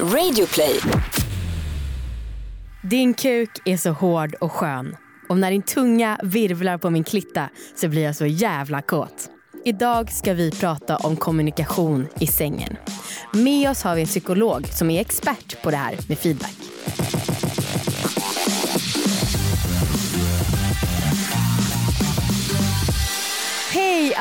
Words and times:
Radioplay. 0.00 0.80
Din 2.82 3.14
kuk 3.14 3.50
är 3.64 3.76
så 3.76 3.90
hård 3.90 4.34
och 4.34 4.52
skön. 4.52 4.96
Och 5.28 5.38
när 5.38 5.50
din 5.50 5.62
tunga 5.62 6.20
virvlar 6.22 6.78
på 6.78 6.90
min 6.90 7.04
klitta 7.04 7.48
så 7.76 7.88
blir 7.88 8.02
jag 8.02 8.16
så 8.16 8.26
jävla 8.26 8.82
kåt. 8.82 9.30
Idag 9.64 10.12
ska 10.12 10.34
vi 10.34 10.50
prata 10.50 10.96
om 10.96 11.16
kommunikation 11.16 12.06
i 12.20 12.26
sängen. 12.26 12.76
Med 13.32 13.70
oss 13.70 13.82
har 13.82 13.94
vi 13.94 14.00
en 14.00 14.06
psykolog 14.06 14.66
som 14.68 14.90
är 14.90 15.00
expert 15.00 15.62
på 15.62 15.70
det 15.70 15.76
här 15.76 15.98
med 16.08 16.18
feedback. 16.18 16.73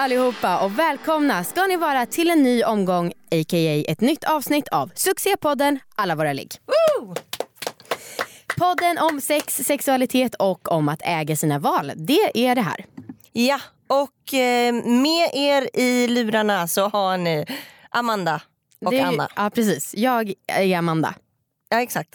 Allihopa 0.04 0.60
och 0.60 0.80
välkomna 0.80 1.44
ska 1.44 1.64
ni 1.64 1.78
vara 1.78 2.06
till 2.06 2.30
en 2.30 2.44
ny 2.44 2.64
omgång, 2.64 3.08
a.k.a. 3.08 3.84
ett 3.88 4.02
nytt 4.02 4.24
avsnitt 4.24 4.68
av 4.68 4.92
succépodden 4.96 5.80
Alla 5.96 6.16
våra 6.16 6.34
ligg. 6.34 6.52
Podden 8.58 8.98
om 8.98 9.22
sex, 9.22 9.56
sexualitet 9.56 10.36
och 10.36 10.72
om 10.72 10.90
att 10.90 11.02
äga 11.04 11.36
sina 11.36 11.60
val. 11.60 11.92
Det 11.96 12.48
är 12.48 12.56
det 12.56 12.62
här. 12.62 12.86
Ja, 13.32 13.60
och 13.88 14.34
eh, 14.34 14.74
med 14.74 15.30
er 15.34 15.70
i 15.74 16.08
lurarna 16.08 16.68
så 16.68 16.88
har 16.88 17.18
ni 17.18 17.46
Amanda 17.90 18.42
och 18.86 18.92
det, 18.92 19.02
Anna. 19.02 19.30
Ja 19.36 19.50
precis, 19.50 19.96
jag 19.96 20.34
är 20.48 20.78
Amanda. 20.78 21.14
Ja, 21.70 21.82
exakt. 21.82 22.10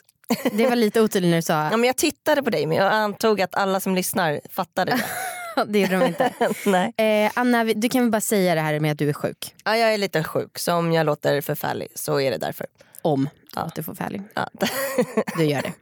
Det 0.53 0.69
var 0.69 0.77
lite 0.77 1.01
otydligt 1.03 1.31
när 1.31 1.37
du 1.37 1.43
sa 1.43 1.53
Ja, 1.53 1.77
men 1.77 1.85
jag 1.85 1.97
tittade 1.97 2.43
på 2.43 2.51
dig 2.51 2.67
men 2.67 2.77
jag 2.77 2.93
antog 2.93 3.41
att 3.41 3.55
alla 3.55 3.81
som 3.81 3.95
lyssnar 3.95 4.41
fattade 4.51 4.91
det. 4.91 5.05
det 5.69 5.79
gjorde 5.81 5.99
de 5.99 6.07
inte. 6.07 6.33
Nej. 6.67 6.93
Eh, 7.27 7.33
Anna, 7.35 7.65
du 7.65 7.89
kan 7.89 8.01
väl 8.03 8.11
bara 8.11 8.21
säga 8.21 8.55
det 8.55 8.61
här 8.61 8.81
med 8.81 8.93
att 8.93 8.99
du 8.99 9.09
är 9.09 9.13
sjuk. 9.13 9.55
Ja, 9.65 9.77
jag 9.77 9.95
är 9.95 9.99
lite 9.99 10.25
sjuk 10.25 10.59
så 10.59 10.75
om 10.75 10.93
jag 10.93 11.07
låter 11.07 11.41
förfärlig 11.41 11.89
så 11.95 12.21
är 12.21 12.31
det 12.31 12.37
därför. 12.39 12.67
Om 13.03 13.29
Ja. 13.55 13.63
att 13.63 13.75
du 13.75 13.83
får 13.83 13.95
färdig. 13.95 14.23
Ja. 14.35 14.49
Du 15.37 15.45
gör 15.45 15.63
det. 15.63 15.73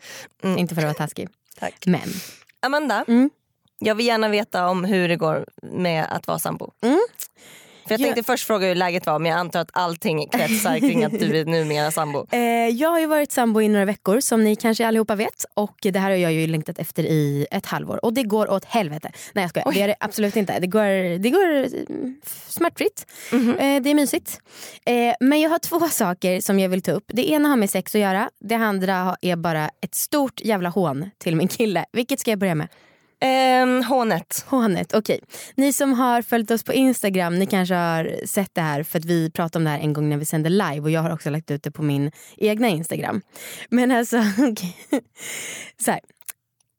Inte 0.61 0.75
för 0.75 0.83
att 0.83 0.87
vara 0.87 0.95
taskig. 0.95 1.29
Tack. 1.59 1.87
Men. 1.87 2.09
Amanda, 2.61 3.05
Mm. 3.09 3.31
jag 3.79 3.95
vill 3.95 4.07
gärna 4.07 4.29
veta 4.29 4.69
om 4.69 4.85
hur 4.85 5.09
det 5.09 5.17
går 5.17 5.47
med 5.63 6.07
att 6.11 6.27
vara 6.27 6.39
sambo. 6.39 6.73
Mm. 6.83 7.01
För 7.87 7.93
jag 7.95 8.01
Ja. 8.01 8.05
tänkte 8.05 8.23
först 8.23 8.47
fråga 8.47 8.67
hur 8.67 8.75
läget 8.75 9.07
var 9.07 9.19
men 9.19 9.31
jag 9.31 9.41
antar 9.41 9.61
att 9.61 9.71
allting 9.73 10.29
kretsar 10.29 10.79
kring 10.79 11.05
att 11.05 11.19
du 11.19 11.41
är 11.41 11.45
numera 11.45 11.91
sambo. 11.91 12.27
Eh, 12.37 12.41
jag 12.69 12.91
har 12.91 13.01
ju 13.01 13.07
varit 13.07 13.33
sambo 13.33 13.61
i 13.61 13.69
några 13.69 13.85
veckor 13.85 14.21
som 14.21 14.45
ni 14.45 14.57
kanske 14.57 14.87
allihopa 14.87 15.15
vet. 15.15 15.45
Och 15.55 15.77
det 15.83 15.99
här 15.99 16.11
har 16.11 16.17
jag 16.17 16.33
ju 16.33 16.47
längtat 16.47 16.79
efter 16.79 17.03
i 17.03 17.47
ett 17.51 17.67
halvår. 17.67 18.05
Och 18.05 18.13
det 18.15 18.23
går 18.23 18.51
åt 18.51 18.65
helvete. 18.65 19.11
Nej 19.33 19.43
jag 19.43 19.51
skojar, 19.51 19.73
det 19.73 19.79
gör 19.81 19.89
det 19.89 19.97
absolut 20.01 20.37
inte. 20.37 20.59
Det 20.59 20.67
går, 20.67 21.19
det 21.19 21.31
går 21.31 21.45
mm, 21.91 22.21
smärtfritt. 22.49 23.07
Eh, 23.33 23.83
det 23.83 23.91
är 23.91 23.95
mysigt. 23.95 24.41
Eh, 24.87 25.15
men 25.21 25.41
jag 25.41 25.51
har 25.51 25.59
två 25.59 25.81
saker 25.91 26.41
som 26.41 26.59
jag 26.59 26.69
vill 26.69 26.83
ta 26.83 26.93
upp. 26.93 27.05
Det 27.07 27.31
ena 27.31 27.49
har 27.49 27.57
med 27.57 27.71
sex 27.71 27.95
att 27.95 28.01
göra. 28.01 28.31
Det 28.41 28.55
andra 28.55 29.17
är 29.23 29.37
bara 29.37 29.71
ett 29.81 29.95
stort 29.95 30.41
jävla 30.41 30.69
hån 30.69 31.11
till 31.19 31.37
min 31.37 31.49
kille. 31.49 31.85
Vilket 31.93 32.21
ska 32.21 32.31
jag 32.31 32.39
börja 32.39 32.55
med? 32.55 32.69
Ehm, 33.21 33.83
hånet. 33.83 34.45
Hånet, 34.49 34.95
okej. 34.95 35.21
Ni 35.55 35.73
som 35.73 35.93
har 35.93 36.23
följt 36.23 36.51
oss 36.51 36.63
på 36.63 36.73
Instagram, 36.73 37.39
ni 37.39 37.47
kanske 37.47 37.75
har 37.75 38.27
sett 38.27 38.55
det 38.55 38.61
här 38.61 38.83
för 38.83 38.99
att 38.99 39.05
vi 39.05 39.31
pratade 39.31 39.61
om 39.61 39.65
det 39.65 39.71
här 39.71 39.79
en 39.79 39.93
gång 39.93 40.09
när 40.09 40.17
vi 40.17 40.25
sände 40.25 40.49
live 40.49 40.81
och 40.81 40.91
jag 40.91 41.01
har 41.01 41.11
också 41.11 41.31
lagt 41.31 41.51
ut 41.51 41.63
det 41.63 41.71
på 41.71 41.83
min 41.83 42.11
egna 42.37 42.69
Instagram. 42.69 43.23
Men 43.71 43.91
alltså, 43.91 44.17
okej. 44.39 44.77
Så 45.85 45.91
här. 45.91 46.01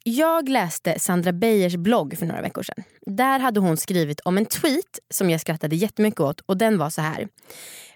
Jag 0.03 0.49
läste 0.49 0.99
Sandra 0.99 1.31
Beijers 1.31 1.75
blogg 1.75 2.17
för 2.17 2.25
några 2.25 2.41
veckor 2.41 2.63
sedan. 2.63 2.83
Där 3.05 3.39
hade 3.39 3.59
hon 3.59 3.77
skrivit 3.77 4.19
om 4.19 4.38
en 4.38 4.45
tweet 4.45 4.99
som 5.09 5.30
jag 5.30 5.41
skrattade 5.41 5.75
jättemycket 5.75 6.19
åt 6.19 6.41
och 6.41 6.58
den 6.58 6.77
var 6.77 6.89
så 6.89 7.02
här. 7.02 7.27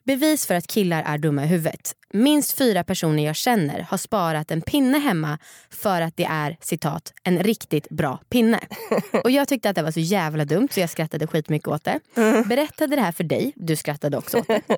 Bevis 0.04 0.46
för 0.46 0.56
att 0.56 0.68
killar 0.68 1.04
är 1.04 1.18
dumma 1.18 1.44
i 1.44 1.48
huvudet. 1.48 1.96
Minst 2.14 2.52
fyra 2.58 2.84
personer 2.84 3.26
jag 3.26 3.36
känner 3.36 3.80
har 3.90 3.98
sparat 3.98 4.52
en 4.52 4.62
pinne 4.62 4.98
hemma 4.98 5.38
för 5.70 6.02
att 6.02 6.18
det 6.18 6.26
är 6.26 6.58
citat 6.62 7.14
en 7.24 7.44
riktigt 7.44 7.90
bra 7.90 8.20
pinne. 8.30 8.60
Och 9.24 9.32
jag 9.32 9.48
tyckte 9.48 9.70
att 9.70 9.76
det 9.76 9.84
var 9.84 9.92
så 9.92 10.00
jävla 10.00 10.46
dumt 10.46 10.68
så 10.72 10.80
jag 10.80 10.90
skrattade 10.90 11.28
skitmycket 11.28 11.68
åt 11.68 11.84
det. 11.84 12.00
Berättade 12.46 12.96
det 12.96 13.02
här 13.02 13.12
för 13.12 13.24
dig, 13.24 13.54
du 13.56 13.76
skrattade 13.76 14.18
också 14.18 14.38
åt 14.38 14.48
det. 14.48 14.62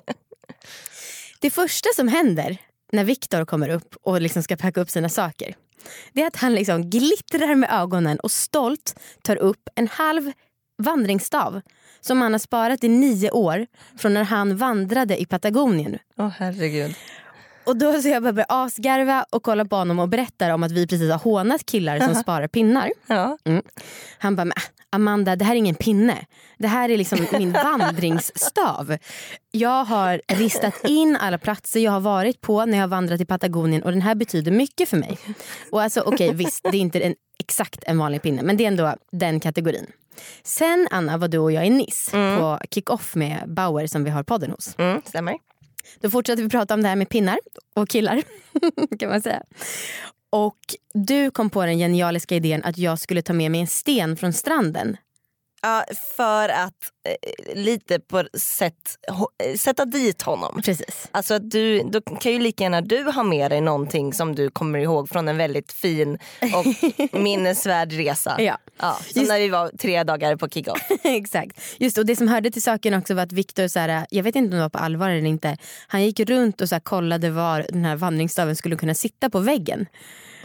Det 1.40 1.50
första 1.50 1.88
som 1.96 2.08
händer 2.08 2.56
när 2.92 3.04
Viktor 3.04 3.44
kommer 3.44 3.68
upp 3.68 3.96
och 4.02 4.20
liksom 4.20 4.42
ska 4.42 4.56
packa 4.56 4.80
upp 4.80 4.90
sina 4.90 5.08
saker 5.08 5.54
det 6.12 6.22
är 6.22 6.26
att 6.26 6.36
han 6.36 6.54
liksom 6.54 6.90
glittrar 6.90 7.54
med 7.54 7.70
ögonen 7.72 8.20
och 8.20 8.30
stolt 8.30 9.00
tar 9.22 9.36
upp 9.36 9.68
en 9.74 9.88
halv 9.88 10.32
vandringsstav 10.82 11.60
som 12.00 12.22
han 12.22 12.32
har 12.32 12.38
sparat 12.38 12.84
i 12.84 12.88
nio 12.88 13.30
år 13.30 13.66
från 13.96 14.14
när 14.14 14.24
han 14.24 14.56
vandrade 14.56 15.20
i 15.22 15.26
Patagonien. 15.26 15.98
Åh 16.18 16.28
herregud. 16.38 16.94
Och 17.66 17.76
då 17.76 18.02
så 18.02 18.08
jag 18.08 18.22
bara 18.22 18.32
börjar 18.32 18.46
asgarva 18.48 19.26
och 19.30 19.42
kolla 19.42 19.64
på 19.64 19.76
honom 19.76 19.98
och 19.98 20.08
berättar 20.08 20.50
om 20.50 20.62
att 20.62 20.72
vi 20.72 20.86
precis 20.86 21.10
har 21.10 21.18
hånat 21.18 21.66
killar 21.66 22.00
som 22.00 22.14
sparar 22.14 22.48
pinnar. 22.48 22.92
Ja. 23.06 23.38
Han 24.18 24.36
bara, 24.36 24.44
"Men, 24.44 24.52
Amanda 24.90 25.36
det 25.36 25.44
här 25.44 25.52
är 25.52 25.56
ingen 25.58 25.74
pinne. 25.74 26.26
Det 26.58 26.68
här 26.68 26.88
är 26.88 26.98
liksom 26.98 27.26
min 27.32 27.52
vandringsstav. 27.64 28.96
Jag 29.50 29.84
har 29.84 30.20
ristat 30.28 30.74
in 30.84 31.16
alla 31.20 31.38
platser 31.38 31.80
jag 31.80 31.92
har 31.92 32.00
varit 32.00 32.40
på 32.40 32.64
när 32.64 32.78
jag 32.78 32.82
har 32.82 32.88
vandrat 32.88 33.20
i 33.20 33.24
Patagonien 33.24 33.82
och 33.82 33.90
den 33.90 34.02
här 34.02 34.14
betyder 34.14 34.52
mycket 34.52 34.88
för 34.88 34.96
mig. 34.96 35.18
Och 35.72 35.82
alltså 35.82 36.00
okej 36.00 36.34
visst, 36.34 36.62
det 36.62 36.76
är 36.76 36.80
inte 36.80 37.00
en, 37.00 37.14
exakt 37.38 37.84
en 37.86 37.98
vanlig 37.98 38.22
pinne 38.22 38.42
men 38.42 38.56
det 38.56 38.64
är 38.64 38.68
ändå 38.68 38.94
den 39.12 39.40
kategorin. 39.40 39.86
Sen 40.42 40.88
Anna 40.90 41.16
var 41.16 41.28
du 41.28 41.38
och 41.38 41.52
jag 41.52 41.66
i 41.66 41.70
Nice 41.70 42.10
på 42.10 42.58
kick-off 42.70 43.14
med 43.14 43.42
Bauer 43.46 43.86
som 43.86 44.04
vi 44.04 44.10
har 44.10 44.22
podden 44.22 44.50
hos. 44.50 44.74
Mm, 44.78 45.02
stämmer. 45.04 45.34
Då 46.00 46.10
fortsatte 46.10 46.42
vi 46.42 46.48
prata 46.48 46.74
om 46.74 46.82
det 46.82 46.88
här 46.88 46.96
med 46.96 47.08
pinnar 47.08 47.38
och 47.74 47.88
killar. 47.88 48.22
kan 48.98 49.08
man 49.08 49.22
säga. 49.22 49.42
Och 50.30 50.58
du 50.94 51.30
kom 51.30 51.50
på 51.50 51.66
den 51.66 51.78
genialiska 51.78 52.36
idén 52.36 52.64
att 52.64 52.78
jag 52.78 52.98
skulle 52.98 53.22
ta 53.22 53.32
med 53.32 53.50
mig 53.50 53.60
en 53.60 53.66
sten 53.66 54.16
från 54.16 54.32
stranden. 54.32 54.96
Ja, 55.64 55.84
för 56.16 56.48
att 56.48 56.92
eh, 57.08 57.56
lite 57.56 58.00
på 58.00 58.24
sätt 58.38 58.74
eh, 59.44 59.56
sätta 59.56 59.84
dit 59.84 60.22
honom. 60.22 60.60
Precis. 60.64 61.08
Alltså 61.10 61.34
att 61.34 61.50
du, 61.50 61.82
då 61.82 62.00
kan 62.00 62.32
ju 62.32 62.38
lika 62.38 62.64
gärna 62.64 62.80
du 62.80 63.02
ha 63.02 63.22
med 63.22 63.50
dig 63.50 63.60
någonting 63.60 64.12
som 64.12 64.34
du 64.34 64.50
kommer 64.50 64.78
ihåg 64.78 65.08
från 65.08 65.28
en 65.28 65.36
väldigt 65.36 65.72
fin 65.72 66.18
och 66.54 66.66
minnesvärd 67.20 67.92
resa. 67.92 68.36
Ja. 68.38 68.58
Ja, 68.78 68.98
som 69.12 69.20
Just- 69.20 69.28
när 69.28 69.38
vi 69.38 69.48
var 69.48 69.68
tre 69.78 70.02
dagar 70.02 70.36
på 70.36 70.48
kick-off. 70.48 70.90
Exakt. 71.02 71.60
Just 71.78 71.98
och 71.98 72.06
det 72.06 72.16
som 72.16 72.28
hörde 72.28 72.50
till 72.50 72.62
saken 72.62 72.94
också 72.94 73.14
var 73.14 73.22
att 73.22 73.32
Viktor, 73.32 73.68
jag 74.10 74.22
vet 74.22 74.36
inte 74.36 74.46
om 74.46 74.56
det 74.56 74.62
var 74.62 74.68
på 74.68 74.78
allvar 74.78 75.10
eller 75.10 75.28
inte, 75.28 75.56
han 75.86 76.04
gick 76.04 76.20
runt 76.20 76.60
och 76.60 76.68
så 76.68 76.80
kollade 76.80 77.30
var 77.30 77.66
den 77.68 77.84
här 77.84 77.96
vandringsstaven 77.96 78.56
skulle 78.56 78.76
kunna 78.76 78.94
sitta 78.94 79.30
på 79.30 79.38
väggen. 79.38 79.86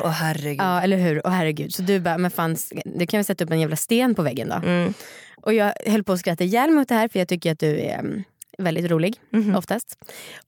Åh 0.03 0.09
herregud. 0.09 0.59
Ja 0.59 0.81
eller 0.81 0.97
hur, 0.97 1.25
och 1.25 1.31
herregud. 1.31 1.73
Så 1.73 1.81
du 1.81 1.99
bara, 1.99 2.17
men 2.17 2.31
fan, 2.31 2.57
du 2.85 3.07
kan 3.07 3.17
väl 3.17 3.25
sätta 3.25 3.43
upp 3.43 3.51
en 3.51 3.59
jävla 3.59 3.75
sten 3.75 4.15
på 4.15 4.21
väggen 4.21 4.49
då? 4.49 4.55
Mm. 4.55 4.93
Och 5.41 5.53
jag 5.53 5.73
höll 5.85 6.03
på 6.03 6.13
att 6.13 6.19
skratta 6.19 6.43
ihjäl 6.43 6.71
mig 6.71 6.81
åt 6.81 6.87
det 6.87 6.95
här 6.95 7.07
för 7.07 7.19
jag 7.19 7.27
tycker 7.27 7.51
att 7.51 7.59
du 7.59 7.79
är 7.79 7.99
mm, 7.99 8.23
väldigt 8.57 8.91
rolig 8.91 9.15
oftast. 9.57 9.97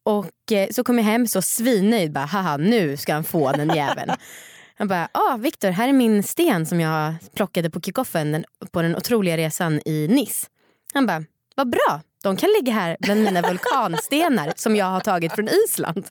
Och 0.04 0.52
eh, 0.52 0.70
så 0.70 0.84
kom 0.84 0.98
jag 0.98 1.06
hem 1.06 1.28
så 1.28 1.42
svinnöjd 1.42 2.12
bara, 2.12 2.26
haha 2.26 2.58
nu 2.58 2.98
ska 2.98 3.14
han 3.14 3.24
få 3.24 3.52
den 3.52 3.76
jäveln. 3.76 4.12
Han 4.76 4.88
bara, 4.88 5.10
ah 5.12 5.38
Viktor 5.38 5.70
här 5.70 5.90
är 5.90 5.94
min 5.94 6.24
sten 6.24 6.66
som 6.66 6.80
jag 6.80 7.14
plockade 7.36 7.70
på 7.70 7.82
kickoffen 7.82 8.32
den, 8.32 8.46
på 8.72 8.82
den 8.82 8.96
otroliga 8.96 9.38
resan 9.38 9.82
i 9.86 10.08
Nice. 10.08 10.48
Han 10.94 11.06
bara, 11.06 11.24
vad 11.56 11.70
bra, 11.70 12.02
de 12.24 12.38
kan 12.38 12.50
ligga 12.60 12.74
här 12.74 12.98
bland 13.00 13.24
mina 13.24 13.42
vulkanstenar 13.42 14.54
som 14.56 14.76
jag 14.76 14.86
har 14.86 15.00
tagit 15.00 15.34
från 15.34 15.50
Island. 15.66 16.06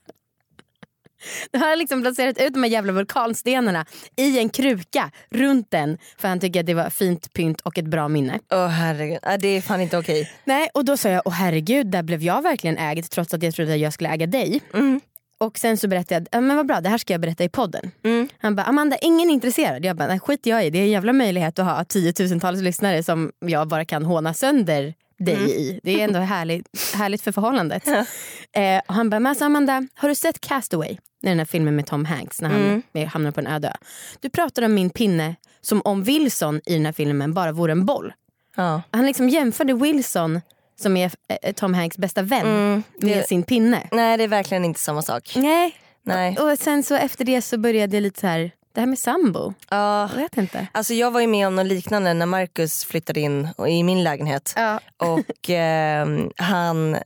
Då 1.53 1.59
har 1.59 1.69
han 1.69 1.79
liksom 1.79 2.03
placerat 2.03 2.39
ut 2.41 2.55
de 2.55 2.63
här 2.63 2.71
jävla 2.71 2.93
vulkanstenarna 2.93 3.87
i 4.17 4.39
en 4.39 4.49
kruka 4.49 5.11
runt 5.31 5.71
den 5.71 5.99
för 6.19 6.29
han 6.29 6.41
tycker 6.41 6.61
att 6.61 6.67
det 6.67 6.75
var 6.75 6.91
fint 6.91 7.33
pynt 7.33 7.61
och 7.61 7.79
ett 7.79 7.87
bra 7.87 8.09
minne. 8.09 8.39
Åh 8.53 8.67
herregud, 8.67 9.19
ja, 9.23 9.37
det 9.37 9.49
är 9.49 9.61
fan 9.61 9.81
inte 9.81 9.99
okej. 9.99 10.31
Nej, 10.45 10.69
och 10.75 10.85
då 10.85 10.97
sa 10.97 11.09
jag, 11.09 11.23
åh 11.25 11.33
herregud, 11.33 11.87
där 11.87 12.03
blev 12.03 12.23
jag 12.23 12.43
verkligen 12.43 12.79
ägd 12.79 13.11
trots 13.11 13.35
att 13.35 13.43
jag 13.43 13.55
trodde 13.55 13.73
att 13.75 13.81
jag 13.81 13.93
skulle 13.93 14.11
äga 14.11 14.27
dig. 14.27 14.61
Mm. 14.75 15.01
Och 15.39 15.59
sen 15.59 15.77
så 15.77 15.89
berättade 15.89 16.15
jag, 16.15 16.27
"Ja, 16.31 16.41
men 16.41 16.57
vad 16.57 16.67
bra 16.67 16.81
det 16.81 16.89
här 16.89 16.99
ska 16.99 17.15
jag 17.15 17.21
berätta 17.21 17.45
i 17.45 17.49
podden. 17.49 17.91
Mm. 18.05 18.29
Han 18.39 18.57
bara, 18.57 18.67
Amanda 18.67 18.97
ingen 18.97 19.31
är 19.31 19.35
intresserad. 19.35 19.85
Jag 19.85 19.97
bara, 19.97 20.09
nej 20.09 20.21
skit 20.21 20.47
jag 20.47 20.67
i, 20.67 20.71
det 20.71 20.79
är 20.79 20.83
en 20.83 20.91
jävla 20.91 21.13
möjlighet 21.13 21.59
att 21.59 21.67
ha 21.67 21.85
tiotusentals 21.85 22.61
lyssnare 22.61 23.03
som 23.03 23.33
jag 23.39 23.69
bara 23.69 23.85
kan 23.85 24.05
håna 24.05 24.35
sönder 24.35 24.95
dig 25.21 25.35
Mm. 25.35 25.49
i. 25.51 25.81
Det 25.83 26.01
är 26.01 26.05
ändå 26.05 26.19
härligt, 26.21 26.95
härligt 26.95 27.23
för 27.23 27.33
förhållandet. 27.33 27.89
eh, 28.53 28.81
och 28.89 28.95
han 28.95 29.11
bara, 29.11 29.21
men 29.21 29.31
alltså 29.31 29.45
Amanda, 29.45 29.87
har 29.95 30.09
du 30.09 30.15
sett 30.15 30.41
Castaway? 30.41 30.97
Den 31.23 31.39
här 31.39 31.45
filmen 31.47 31.77
med 31.77 31.87
Tom 31.87 32.05
Hanks 32.05 32.41
när 32.41 32.49
han 32.49 32.83
Mm. 32.95 33.09
hamnar 33.09 33.31
på 33.31 33.41
en 33.41 33.47
öde 33.47 33.69
ö. 33.69 33.73
Du 34.21 34.31
pratar 34.31 34.63
om 34.63 34.75
min 34.75 34.91
pinne 34.91 35.35
som 35.61 35.83
om 35.85 36.03
Wilson 36.03 36.61
i 36.67 36.73
den 36.75 36.87
här 36.87 36.93
filmen 36.93 37.35
bara 37.35 37.53
vore 37.53 37.73
en 37.73 37.87
boll. 37.87 38.13
Ja. 38.57 38.83
Han 38.91 39.07
liksom 39.07 39.29
jämförde 39.29 39.75
Wilson, 39.75 40.41
som 40.81 40.97
är 40.97 41.11
eh, 41.43 41.53
Tom 41.53 41.75
Hanks 41.75 41.99
bästa 41.99 42.23
vän, 42.23 42.47
Mm, 42.47 42.83
med 43.01 43.19
det- 43.19 43.27
sin 43.29 43.43
pinne. 43.43 43.89
Nej 43.93 44.17
det 44.17 44.25
är 44.25 44.29
verkligen 44.29 44.65
inte 44.65 44.81
samma 44.81 45.03
sak. 45.03 45.33
Nej. 45.37 45.75
Nej. 46.03 46.37
Och 46.37 46.59
sen 46.59 46.83
så 46.83 46.95
efter 46.95 47.25
det 47.25 47.43
så 47.43 47.59
började 47.59 47.97
jag 47.97 48.03
lite 48.03 48.21
så 48.21 48.27
här, 48.27 48.51
det 48.73 48.81
här 48.81 48.87
med 48.87 48.99
sambo. 48.99 49.55
Ja. 49.71 50.09
Jag 50.11 50.17
vet 50.17 50.37
inte. 50.37 50.67
Alltså 50.73 50.95
jag 50.95 51.11
var 51.11 51.21
ju 51.21 51.27
med 51.27 51.47
om 51.47 51.57
något 51.57 51.67
liknande 51.67 52.15
när 52.15 52.27
Marcus 52.27 52.85
flyttade 52.85 53.21
in 53.21 53.49
i 53.69 53.83
min 53.83 54.05
lägenhet. 54.05 54.55
Ja. 54.57 54.81
Och 54.97 55.51
ehm, 55.51 56.31
han 56.37 56.97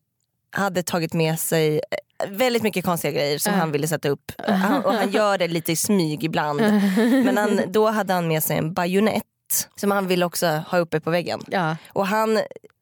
hade 0.51 0.83
tagit 0.83 1.13
med 1.13 1.41
sig 1.41 1.81
väldigt 2.29 2.63
mycket 2.63 2.85
konstiga 2.85 3.13
grejer 3.13 3.39
som 3.39 3.53
han 3.55 3.73
ville 3.73 3.89
sätta 3.89 4.09
upp. 4.09 4.33
Han, 4.49 4.85
och 4.85 4.95
han 4.95 5.11
gör 5.11 5.39
det 5.39 5.49
lite 5.49 5.73
i 5.73 5.77
smyg 5.77 6.25
ibland. 6.25 6.61
Men 7.25 7.37
han, 7.37 7.61
då 7.69 7.91
hade 7.91 8.13
han 8.13 8.29
med 8.29 8.43
sig 8.43 8.59
en 8.59 8.75
bajonett 8.75 9.25
som 9.77 9.91
han 9.91 10.07
ville 10.07 10.25
också 10.25 10.47
ha 10.47 10.79
uppe 10.79 11.01
på 11.01 11.11
väggen. 11.11 11.41
Ja. 11.47 11.77
Och 11.89 12.07
han 12.07 12.41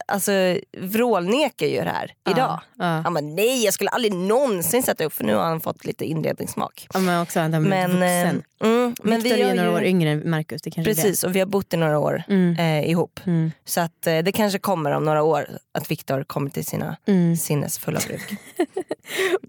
alltså, 0.09 0.33
vrålnekar 0.79 1.67
ju 1.67 1.77
det 1.85 1.91
här 1.91 2.13
idag. 2.31 2.61
Ja. 2.79 2.85
Han 2.85 3.15
bara 3.15 3.21
nej 3.21 3.65
jag 3.65 3.75
skulle 3.75 3.91
aldrig 3.91 4.13
någonsin 4.15 4.83
sätta 4.83 5.05
upp 5.05 5.13
för 5.13 5.25
nu 5.25 5.35
har 5.35 5.43
han 5.45 5.61
fått 5.61 5.85
lite 5.85 6.05
inredningssmak. 6.05 6.87
Ja, 6.95 7.01
men 7.01 7.23
också 7.23 7.41
han 7.41 7.51
Men, 7.51 7.63
eh, 7.73 7.89
vuxen. 7.99 8.43
mm, 8.65 8.95
men 9.03 9.21
Victor 9.21 9.37
vi 9.37 9.43
är 9.43 9.49
ju 9.49 9.55
några 9.55 9.73
år 9.73 9.83
yngre 9.85 10.11
än 10.11 10.31
Marcus. 10.31 10.63
Det 10.63 10.71
kanske 10.71 10.91
är 10.91 10.95
Precis 10.95 11.25
och 11.25 11.37
vi 11.37 11.39
har 11.39 11.47
bott 11.47 11.75
i 11.75 11.77
några 11.77 11.99
år 11.99 12.23
Mm. 12.29 12.57
eh, 12.59 12.91
ihop. 12.91 13.21
Mm. 13.27 13.53
Så 13.65 13.81
att, 13.81 14.07
eh, 14.07 14.19
det 14.19 14.33
kanske 14.33 14.59
kommer 14.59 14.91
om 14.91 15.05
några 15.05 15.23
år 15.23 15.49
att 15.75 15.91
Viktor 15.91 16.25
kommer 16.25 16.51
till 16.51 16.65
sina 16.67 16.97
Mm. 17.07 17.37
sinnesfulla 17.37 18.01
bruk. 18.07 18.23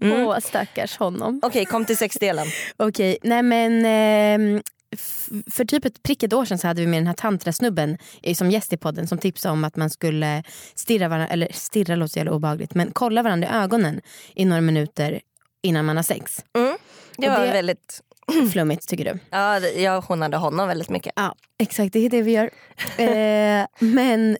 Åh 0.02 0.38
stackars 0.38 0.96
honom. 0.98 1.40
Okej 1.42 1.64
kom 1.64 1.84
till 1.84 1.96
sexdelen. 1.96 2.46
Okej, 2.76 3.18
nej 3.22 3.42
men 3.42 3.84
f- 4.56 4.62
för 5.50 5.64
typ 5.64 5.84
ett 5.84 6.02
prick 6.02 6.22
ett 6.22 6.32
år 6.32 6.44
sedan 6.44 6.58
så 6.58 6.66
hade 6.66 6.80
vi 6.80 6.86
med 6.86 7.00
den 7.00 7.06
här 7.06 7.14
tantrasnubben 7.14 7.98
som 8.34 8.50
gäst 8.50 8.72
i 8.72 8.76
podden 8.76 9.06
som 9.06 9.18
tipsade 9.18 9.52
om 9.52 9.64
att 9.64 9.76
man 9.76 9.90
skulle 9.90 10.42
stirra 10.74 11.08
varandra, 11.08 11.28
eller 11.28 11.48
stirra 11.52 11.96
låter 11.96 12.12
så 12.12 12.18
jävla 12.18 12.32
obehagligt, 12.32 12.74
men 12.74 12.90
kolla 12.92 13.22
varandra 13.22 13.48
i 13.48 13.50
ögonen 13.52 14.00
i 14.34 14.44
några 14.44 14.60
minuter 14.60 15.20
innan 15.62 15.84
man 15.84 15.96
har 15.96 16.02
sex. 16.02 16.44
Mm. 16.58 16.76
Det 17.16 17.28
var 17.28 17.40
det- 17.40 17.52
väldigt, 17.52 18.00
Flummigt 18.52 18.88
tycker 18.88 19.04
du? 19.04 19.18
ja, 19.30 19.60
jag 19.60 20.00
hånade 20.00 20.36
honom 20.36 20.68
väldigt 20.68 20.90
mycket. 20.90 21.12
Ja, 21.16 21.34
exakt 21.58 21.92
det 21.92 21.98
är 21.98 22.10
det 22.10 22.22
vi 22.22 22.32
gör. 22.32 22.50
eh, 23.60 23.66
men 23.78 24.36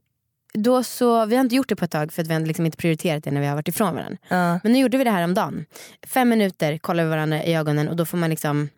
då 0.54 0.82
så, 0.82 1.26
vi 1.26 1.36
har 1.36 1.40
inte 1.44 1.54
gjort 1.54 1.68
det 1.68 1.76
på 1.76 1.84
ett 1.84 1.90
tag 1.90 2.12
för 2.12 2.22
att 2.22 2.28
vi 2.28 2.32
har 2.34 2.40
liksom 2.40 2.66
inte 2.66 2.78
prioriterat 2.78 3.24
det 3.24 3.30
när 3.30 3.40
vi 3.40 3.46
har 3.46 3.54
varit 3.54 3.68
ifrån 3.68 3.94
varandra. 3.94 4.18
Ja. 4.28 4.60
Men 4.62 4.72
nu 4.72 4.78
gjorde 4.78 4.98
vi 4.98 5.04
det 5.04 5.10
här 5.10 5.24
om 5.24 5.34
dagen. 5.34 5.64
Fem 6.06 6.28
minuter 6.28 6.78
kollar 6.78 7.04
vi 7.04 7.10
varandra 7.10 7.44
i 7.44 7.54
ögonen 7.54 7.88
och 7.88 7.96
då 7.96 8.04
får 8.04 8.18
man 8.18 8.30
liksom 8.30 8.68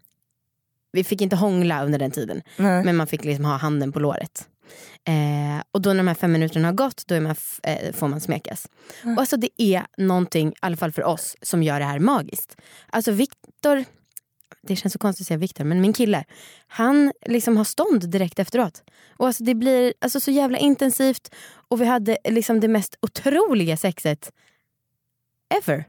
vi 0.92 1.04
fick 1.04 1.20
inte 1.20 1.36
hångla 1.36 1.84
under 1.84 1.98
den 1.98 2.10
tiden 2.10 2.42
Nej. 2.56 2.84
men 2.84 2.96
man 2.96 3.06
fick 3.06 3.24
liksom 3.24 3.44
ha 3.44 3.56
handen 3.56 3.92
på 3.92 4.00
låret. 4.00 4.48
Eh, 5.04 5.62
och 5.72 5.82
då 5.82 5.90
när 5.90 5.96
de 5.96 6.08
här 6.08 6.14
fem 6.14 6.32
minuterna 6.32 6.68
har 6.68 6.72
gått 6.72 7.06
då 7.06 7.20
man 7.20 7.36
eh, 7.62 7.92
får 7.92 8.08
man 8.08 8.20
smekas. 8.20 8.68
Och 9.02 9.18
alltså 9.18 9.36
det 9.36 9.62
är 9.62 9.86
någonting, 9.96 10.48
i 10.48 10.54
alla 10.60 10.76
fall 10.76 10.92
för 10.92 11.04
oss, 11.04 11.36
som 11.42 11.62
gör 11.62 11.80
det 11.80 11.86
här 11.86 11.98
magiskt. 11.98 12.56
Alltså 12.90 13.12
Viktor, 13.12 13.84
det 14.62 14.76
känns 14.76 14.92
så 14.92 14.98
konstigt 14.98 15.24
att 15.24 15.28
säga 15.28 15.38
Viktor, 15.38 15.64
men 15.64 15.80
min 15.80 15.92
kille, 15.92 16.24
han 16.66 17.12
liksom 17.26 17.56
har 17.56 17.64
stånd 17.64 18.10
direkt 18.10 18.38
efteråt. 18.38 18.82
Och 19.16 19.26
alltså 19.26 19.44
det 19.44 19.54
blir 19.54 19.94
alltså 20.00 20.20
så 20.20 20.30
jävla 20.30 20.58
intensivt 20.58 21.34
och 21.68 21.80
vi 21.80 21.84
hade 21.84 22.18
liksom 22.24 22.60
det 22.60 22.68
mest 22.68 22.96
otroliga 23.02 23.76
sexet 23.76 24.32
ever. 25.54 25.84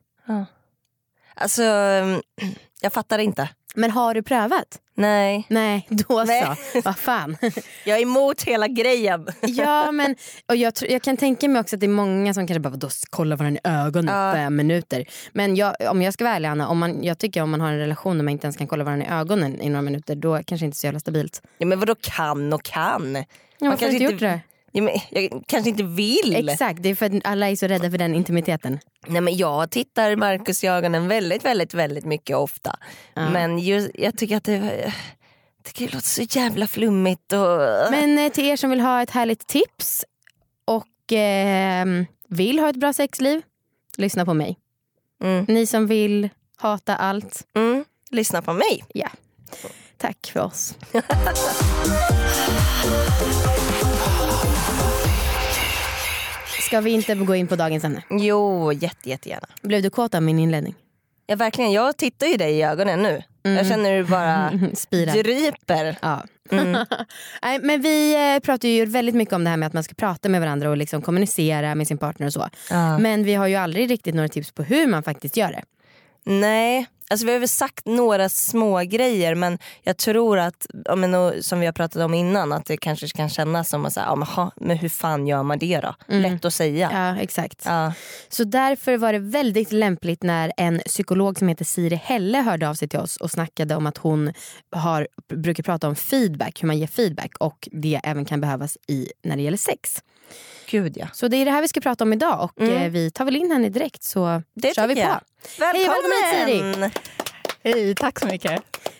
Alltså 1.35 1.63
mm, 1.63 2.21
jag 2.81 2.93
fattar 2.93 3.19
inte. 3.19 3.49
Men 3.77 3.91
har 3.91 4.13
du 4.13 4.23
prövat? 4.23 4.79
Nej, 4.95 5.45
Nej, 5.49 5.87
då 5.89 6.23
Nej. 6.27 6.43
så. 6.73 6.81
Vad 6.85 6.97
fan. 6.97 7.37
jag 7.85 7.97
är 7.97 8.01
emot 8.01 8.43
hela 8.43 8.67
grejen. 8.67 9.27
ja, 9.41 9.91
men 9.91 10.15
och 10.49 10.55
jag, 10.55 10.73
jag 10.89 11.01
kan 11.01 11.17
tänka 11.17 11.47
mig 11.49 11.59
också 11.59 11.75
att 11.75 11.79
det 11.79 11.85
är 11.85 11.89
många 11.89 12.33
som 12.33 12.47
kanske 12.47 12.59
bara 12.59 12.69
vadå, 12.69 12.89
kolla 13.09 13.35
varandra 13.35 13.59
i 13.63 13.67
ögonen 13.69 14.09
i 14.15 14.17
Ja. 14.17 14.33
fem 14.33 14.55
minuter. 14.55 15.05
Men 15.33 15.55
jag, 15.55 15.75
om 15.91 16.01
jag 16.01 16.13
ska 16.13 16.23
vara 16.23 16.35
ärlig 16.35 16.47
Anna, 16.49 16.67
om 16.67 16.77
man, 16.77 17.03
jag 17.03 17.17
tycker 17.17 17.41
om 17.41 17.49
man 17.51 17.61
har 17.61 17.71
en 17.71 17.79
relation 17.79 18.17
där 18.17 18.23
man 18.23 18.31
inte 18.31 18.45
ens 18.47 18.57
kan 18.57 18.67
kolla 18.67 18.83
varandra 18.83 19.05
i 19.07 19.09
ögonen 19.09 19.61
i 19.61 19.69
några 19.69 19.81
minuter 19.81 20.15
då 20.15 20.41
kanske 20.45 20.65
inte 20.65 20.77
så 20.77 20.87
jävla 20.87 20.99
stabilt. 20.99 21.41
Ja, 21.57 21.65
men 21.65 21.79
vadå 21.79 21.95
kan 22.01 22.53
och 22.53 22.63
kan? 22.63 23.15
Ja, 23.15 23.23
du 23.59 23.67
kanske 23.67 23.89
inte- 23.91 24.03
gjort 24.03 24.19
det? 24.19 24.39
Ja, 24.71 24.81
men 24.81 24.93
jag 25.09 25.43
kanske 25.47 25.69
inte 25.69 25.83
vill. 25.83 26.49
Exakt, 26.49 26.83
det 26.83 26.89
är 26.89 26.95
för 26.95 27.05
att 27.05 27.11
alla 27.23 27.49
är 27.49 27.55
så 27.55 27.67
rädda 27.67 27.91
för 27.91 27.97
den 27.97 28.15
intimiteten. 28.15 28.79
Nej, 29.07 29.21
men 29.21 29.37
jag 29.37 29.71
tittar 29.71 30.15
Marcus 30.15 30.63
i 30.63 30.67
ögonen 30.67 31.07
väldigt, 31.07 31.45
väldigt, 31.45 31.73
väldigt 31.73 32.05
mycket 32.05 32.35
och 32.35 32.43
ofta. 32.43 32.75
Men 33.13 33.59
just, 33.59 33.89
jag 33.93 34.17
tycker 34.17 34.37
att 34.37 34.43
det, 34.43 34.93
tycker 35.63 35.87
det 35.87 35.93
låter 35.93 36.07
så 36.07 36.21
jävla 36.39 36.67
flummigt. 36.67 37.33
Och... 37.33 37.91
Men 37.91 38.17
eh, 38.17 38.31
till 38.31 38.45
er 38.45 38.55
som 38.55 38.69
vill 38.69 38.79
ha 38.81 39.01
ett 39.01 39.11
härligt 39.11 39.47
tips 39.47 40.05
och 40.65 41.13
eh, 41.13 41.85
vill 42.29 42.59
ha 42.59 42.69
ett 42.69 42.75
bra 42.75 42.93
sexliv, 42.93 43.41
lyssna 43.97 44.25
på 44.25 44.33
mig. 44.33 44.57
Mm. 45.23 45.45
Ni 45.47 45.67
som 45.67 45.87
vill 45.87 46.29
hata 46.57 46.95
allt, 46.95 47.47
Mm. 47.55 47.85
Lyssna 48.11 48.41
på 48.41 48.53
mig. 48.53 48.83
ja. 48.93 49.09
Tack 49.97 50.27
för 50.33 50.39
oss. 50.39 50.75
Ska 56.67 56.81
vi 56.81 56.91
inte 56.91 57.15
gå 57.15 57.35
in 57.35 57.47
på 57.47 57.55
dagens 57.55 57.83
ämne? 57.83 58.03
Jo, 58.09 58.71
jätte, 58.73 59.09
jättegärna. 59.09 59.47
Blev 59.61 59.81
du 59.81 59.89
kåt 59.89 60.15
av 60.15 60.23
min 60.23 60.39
inledning? 60.39 60.75
Ja, 61.27 61.35
verkligen, 61.35 61.71
jag 61.71 61.97
tittar 61.97 62.27
ju 62.27 62.37
dig 62.37 62.57
i 62.57 62.63
ögonen 62.63 63.03
nu. 63.03 63.23
Jag 63.41 63.67
känner 63.67 63.91
hur 63.91 64.03
du 64.03 64.09
bara 64.09 64.51
dryper. 65.13 65.97
Ja. 66.01 66.23
Nej, 67.41 67.59
men 67.61 67.81
vi 67.81 68.15
eh, 68.35 68.39
pratar 68.39 68.67
ju 68.67 68.85
väldigt 68.85 69.15
mycket 69.15 69.33
om 69.33 69.43
det 69.43 69.49
här 69.49 69.57
med 69.57 69.67
att 69.67 69.73
man 69.73 69.83
ska 69.83 69.93
prata 69.95 70.29
med 70.29 70.41
varandra 70.41 70.69
och 70.69 70.77
liksom 70.77 71.01
kommunicera 71.01 71.75
med 71.75 71.87
sin 71.87 71.97
partner 71.97 72.27
och 72.27 72.33
så. 72.33 72.49
Ja. 72.69 72.97
Men 72.97 73.23
vi 73.23 73.33
har 73.35 73.47
ju 73.47 73.55
aldrig 73.55 73.91
riktigt 73.91 74.15
några 74.15 74.29
tips 74.29 74.51
på 74.51 74.63
hur 74.63 74.87
man 74.87 75.03
faktiskt 75.03 75.37
gör 75.37 75.51
det. 75.51 75.63
Nej, 76.25 76.87
alltså 77.09 77.25
vi 77.25 77.31
har 77.31 77.39
väl 77.39 77.49
sagt 77.49 77.85
några 77.85 78.29
små 78.29 78.79
grejer 78.79 79.35
men 79.35 79.57
jag 79.83 79.97
tror 79.97 80.37
att, 80.39 80.67
ja, 80.85 80.95
men, 80.95 81.43
som 81.43 81.59
vi 81.59 81.65
har 81.65 81.73
pratat 81.73 82.01
om 82.03 82.13
innan, 82.13 82.51
att 82.51 82.65
det 82.65 82.77
kanske 82.77 83.07
kan 83.07 83.29
kännas 83.29 83.69
som 83.69 83.85
att 83.85 83.93
säga, 83.93 84.05
ja, 84.05 84.15
men, 84.15 84.27
ha, 84.27 84.51
men 84.55 84.77
hur 84.77 84.89
fan 84.89 85.27
gör 85.27 85.43
man 85.43 85.59
det 85.59 85.79
då? 85.79 85.95
Lätt 86.07 86.45
att 86.45 86.53
säga. 86.53 86.89
Ja, 86.93 87.21
exakt. 87.21 87.61
Ja. 87.65 87.93
Så 88.29 88.43
därför 88.43 88.97
var 88.97 89.13
det 89.13 89.19
väldigt 89.19 89.71
lämpligt 89.71 90.23
när 90.23 90.51
en 90.57 90.79
psykolog 90.79 91.39
som 91.39 91.47
heter 91.47 91.65
Siri 91.65 91.95
Helle 91.95 92.37
hörde 92.37 92.69
av 92.69 92.73
sig 92.73 92.87
till 92.87 92.99
oss 92.99 93.17
och 93.17 93.31
snackade 93.31 93.75
om 93.75 93.85
att 93.87 93.97
hon 93.97 94.33
har, 94.71 95.07
brukar 95.33 95.63
prata 95.63 95.87
om 95.87 95.95
feedback, 95.95 96.63
hur 96.63 96.67
man 96.67 96.77
ger 96.77 96.87
feedback 96.87 97.31
och 97.39 97.69
det 97.71 98.01
även 98.03 98.25
kan 98.25 98.41
behövas 98.41 98.77
i 98.87 99.07
när 99.23 99.35
det 99.35 99.41
gäller 99.41 99.57
sex. 99.57 100.03
Gud 100.69 100.97
ja. 100.97 101.07
Så 101.13 101.27
det 101.27 101.37
är 101.37 101.45
det 101.45 101.51
här 101.51 101.61
vi 101.61 101.67
ska 101.67 101.81
prata 101.81 102.03
om 102.03 102.13
idag 102.13 102.49
och 102.55 102.61
eh, 102.61 102.91
vi 102.91 103.11
tar 103.11 103.25
väl 103.25 103.35
in 103.35 103.51
henne 103.51 103.69
direkt 103.69 104.03
så 104.03 104.41
Det 104.53 104.75
kör 104.75 104.87
vi 104.87 104.95
på. 104.95 105.01
jag. 105.01 105.21
Välkommen! 105.59 105.87
välkommen, 106.71 106.91
Hej, 107.73 107.95
tack 107.95 108.19
så 108.19 108.27
mycket. 108.27 108.51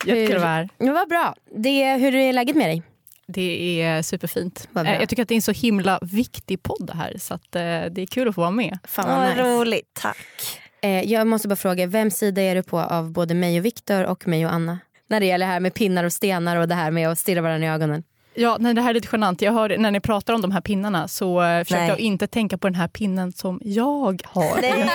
Jättekul 0.06 0.36
att 0.36 0.42
vara 0.42 0.52
här. 0.52 0.69
Ja, 0.78 0.94
vad 0.94 1.10
bra. 1.10 1.36
Det, 1.56 1.96
hur 1.96 2.16
är 2.16 2.34
läget 2.34 2.56
med 2.56 2.69
dig? 2.69 2.84
Det 3.28 3.81
är 3.81 4.02
superfint. 4.02 4.69
Eh, 4.75 4.94
Jag 4.94 5.10
tycker 5.10 5.24
att 5.24 5.30
det 5.30 5.34
är 5.34 5.36
en 5.36 5.42
så 5.42 5.52
himla 5.52 6.00
viktig 6.02 6.64
podd 6.64 6.88
det 6.88 6.98
här 6.98 7.14
så 7.18 7.34
att 7.34 7.56
eh, 7.56 7.62
det 7.62 8.02
är 8.02 8.06
kul 8.06 8.28
att 8.28 8.36
få 8.36 8.42
vara 8.42 8.52
med. 8.52 8.78
Fan 8.84 9.08
Vad 9.10 9.18
vad 9.18 9.30
nice. 9.30 9.42
roligt, 9.44 9.90
tack. 9.94 10.18
Eh, 10.81 11.02
jag 11.12 11.28
måste 11.28 11.48
bara 11.48 11.56
fråga, 11.56 11.88
vem 11.88 12.12
sida 12.12 12.42
är 12.42 12.56
du 12.56 12.64
på 12.64 12.80
av 12.80 13.12
både 13.12 13.34
mig 13.34 13.60
och 13.60 13.66
Viktor 13.66 14.04
och 14.04 14.28
mig 14.28 14.46
och 14.46 14.54
Anna? 14.54 14.80
När 15.09 15.19
det 15.19 15.26
gäller 15.26 15.45
det 15.45 15.52
här 15.52 15.59
med 15.59 15.74
pinnar 15.74 16.04
och 16.04 16.14
stenar 16.14 16.57
och 16.57 16.68
det 16.68 16.76
här 16.76 16.92
med 16.92 17.09
att 17.09 17.19
stirra 17.19 17.42
varandra 17.42 17.68
i 17.68 17.71
ögonen. 17.71 18.04
Ja, 18.39 18.57
nej, 18.59 18.73
det 18.73 18.81
här 18.81 18.89
är 18.89 18.94
lite 18.94 19.07
genant. 19.11 19.41
Jag 19.41 19.53
hör, 19.53 19.77
när 19.77 19.91
ni 19.91 19.99
pratar 19.99 20.33
om 20.33 20.41
de 20.41 20.51
här 20.51 20.61
pinnarna 20.61 21.07
så 21.07 21.41
eh, 21.41 21.63
försöker 21.63 21.81
Nej. 21.81 21.89
jag 21.89 21.99
inte 21.99 22.27
tänka 22.27 22.57
på 22.57 22.67
den 22.67 22.75
här 22.75 22.87
pinnen 22.87 23.31
som 23.31 23.59
jag 23.63 24.21
har 24.25 24.61
Nej. 24.61 24.89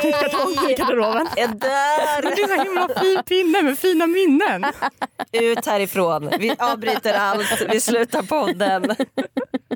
i 0.71 0.75
garderoben. 0.75 1.27
Jag 1.37 1.51
dör! 1.51 2.23
Men 2.23 2.33
det 2.37 2.43
är 2.43 2.57
så 2.57 2.63
himla 2.65 2.89
fin 3.01 3.23
pinne 3.27 3.63
med 3.63 3.79
fina 3.79 4.07
minnen. 4.07 4.65
Ut 5.33 5.67
härifrån. 5.67 6.31
Vi 6.39 6.55
avbryter 6.59 7.15
allt, 7.15 7.63
vi 7.71 7.81
slutar 7.81 8.23
podden. 8.23 8.95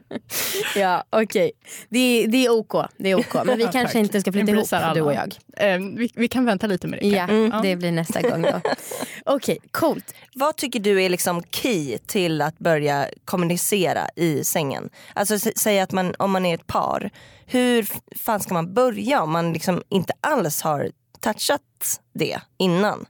Ja, 0.77 1.05
okej. 1.11 1.53
Det, 1.89 2.27
det 2.27 2.47
är 2.47 2.51
OK. 2.51 2.75
Det 2.97 3.11
är 3.11 3.15
OK. 3.15 3.35
Men 3.45 3.59
vi 3.59 3.63
kanske 3.65 3.83
Tack. 3.83 3.95
inte 3.95 4.21
ska 4.21 4.33
flytta 4.33 4.53
ihop, 4.53 4.73
alla. 4.73 4.95
du 4.95 5.01
och 5.01 5.15
jag. 5.15 5.35
Eh, 5.57 5.79
vi, 5.97 6.11
vi 6.15 6.29
kan 6.29 6.45
vänta 6.45 6.67
lite 6.67 6.87
med 6.87 6.99
det. 7.01 7.07
Ja, 7.07 7.27
kanske. 7.27 7.69
det 7.69 7.77
blir 7.77 7.93
nästa 7.93 8.21
gång 8.23 8.43
då. 8.43 8.61
Okej, 9.25 9.59
coolt. 9.71 10.15
Vad 10.35 10.57
tycker 10.57 10.81
du 10.81 11.03
är 11.03 11.09
liksom 11.09 11.43
key 11.43 11.99
till 11.99 12.43
att 12.43 12.59
börja 12.59 13.09
kommunicera 13.25 14.09
i 14.17 14.45
sängen? 14.45 14.91
Alltså 15.15 15.35
sä- 15.35 15.53
säg 15.57 15.81
att 15.81 15.93
man, 15.93 16.15
om 16.19 16.31
man 16.31 16.47
är 16.47 16.55
ett 16.55 16.67
par, 16.67 17.11
hur 17.47 17.87
fan 18.19 18.41
ska 18.41 18.55
man 18.55 18.75
börja 18.75 19.23
om 19.23 19.31
man 19.33 19.53
liksom 19.53 19.83
inte 19.89 20.13
alls 20.21 20.63
har 20.63 20.91
touchat 21.21 22.01
det 22.15 22.41
innan? 22.59 23.07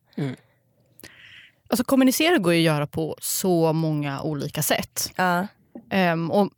Alltså, 1.68 1.84
kommunicera 1.84 2.38
går 2.38 2.54
ju 2.54 2.58
att 2.60 2.74
göra 2.74 2.86
på 2.86 3.16
så 3.20 3.72
många 3.72 4.22
olika 4.22 4.62
sätt. 4.62 5.12
Ja. 5.16 5.46
Ehm, 5.90 6.30
och 6.30 6.50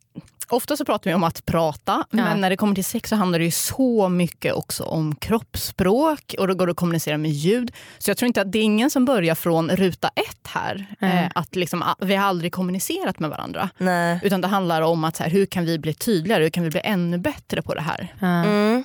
ofta 0.49 0.77
så 0.77 0.85
pratar 0.85 1.11
vi 1.11 1.15
om 1.15 1.23
att 1.23 1.45
prata, 1.45 2.05
men 2.09 2.41
när 2.41 2.49
det 2.49 2.57
kommer 2.57 2.75
till 2.75 2.85
sex 2.85 3.09
så 3.09 3.15
handlar 3.15 3.39
det 3.39 3.45
ju 3.45 3.51
så 3.51 4.09
mycket 4.09 4.53
också 4.53 4.83
om 4.83 5.15
kroppsspråk 5.15 6.35
och 6.39 6.47
då 6.47 6.53
går 6.53 6.67
det 6.67 6.71
att 6.71 6.77
kommunicera 6.77 7.17
med 7.17 7.31
ljud. 7.31 7.71
Så 7.97 8.09
jag 8.09 8.17
tror 8.17 8.27
inte 8.27 8.41
att 8.41 8.51
det 8.51 8.59
är 8.59 8.63
ingen 8.63 8.89
som 8.89 9.05
börjar 9.05 9.35
från 9.35 9.69
ruta 9.69 10.07
ett 10.07 10.47
här. 10.47 10.87
Eh, 10.99 11.27
att 11.35 11.55
liksom, 11.55 11.81
ah, 11.81 11.95
vi 11.99 12.15
har 12.15 12.25
aldrig 12.25 12.51
kommunicerat 12.53 13.19
med 13.19 13.29
varandra. 13.29 13.69
Nej. 13.77 14.19
Utan 14.23 14.41
det 14.41 14.47
handlar 14.47 14.81
om 14.81 15.03
att 15.03 15.15
så 15.15 15.23
här, 15.23 15.29
hur 15.29 15.45
kan 15.45 15.65
vi 15.65 15.79
bli 15.79 15.93
tydligare, 15.93 16.43
hur 16.43 16.49
kan 16.49 16.63
vi 16.63 16.69
bli 16.69 16.81
ännu 16.83 17.17
bättre 17.17 17.61
på 17.61 17.73
det 17.73 17.81
här? 17.81 18.15
Mm. 18.21 18.83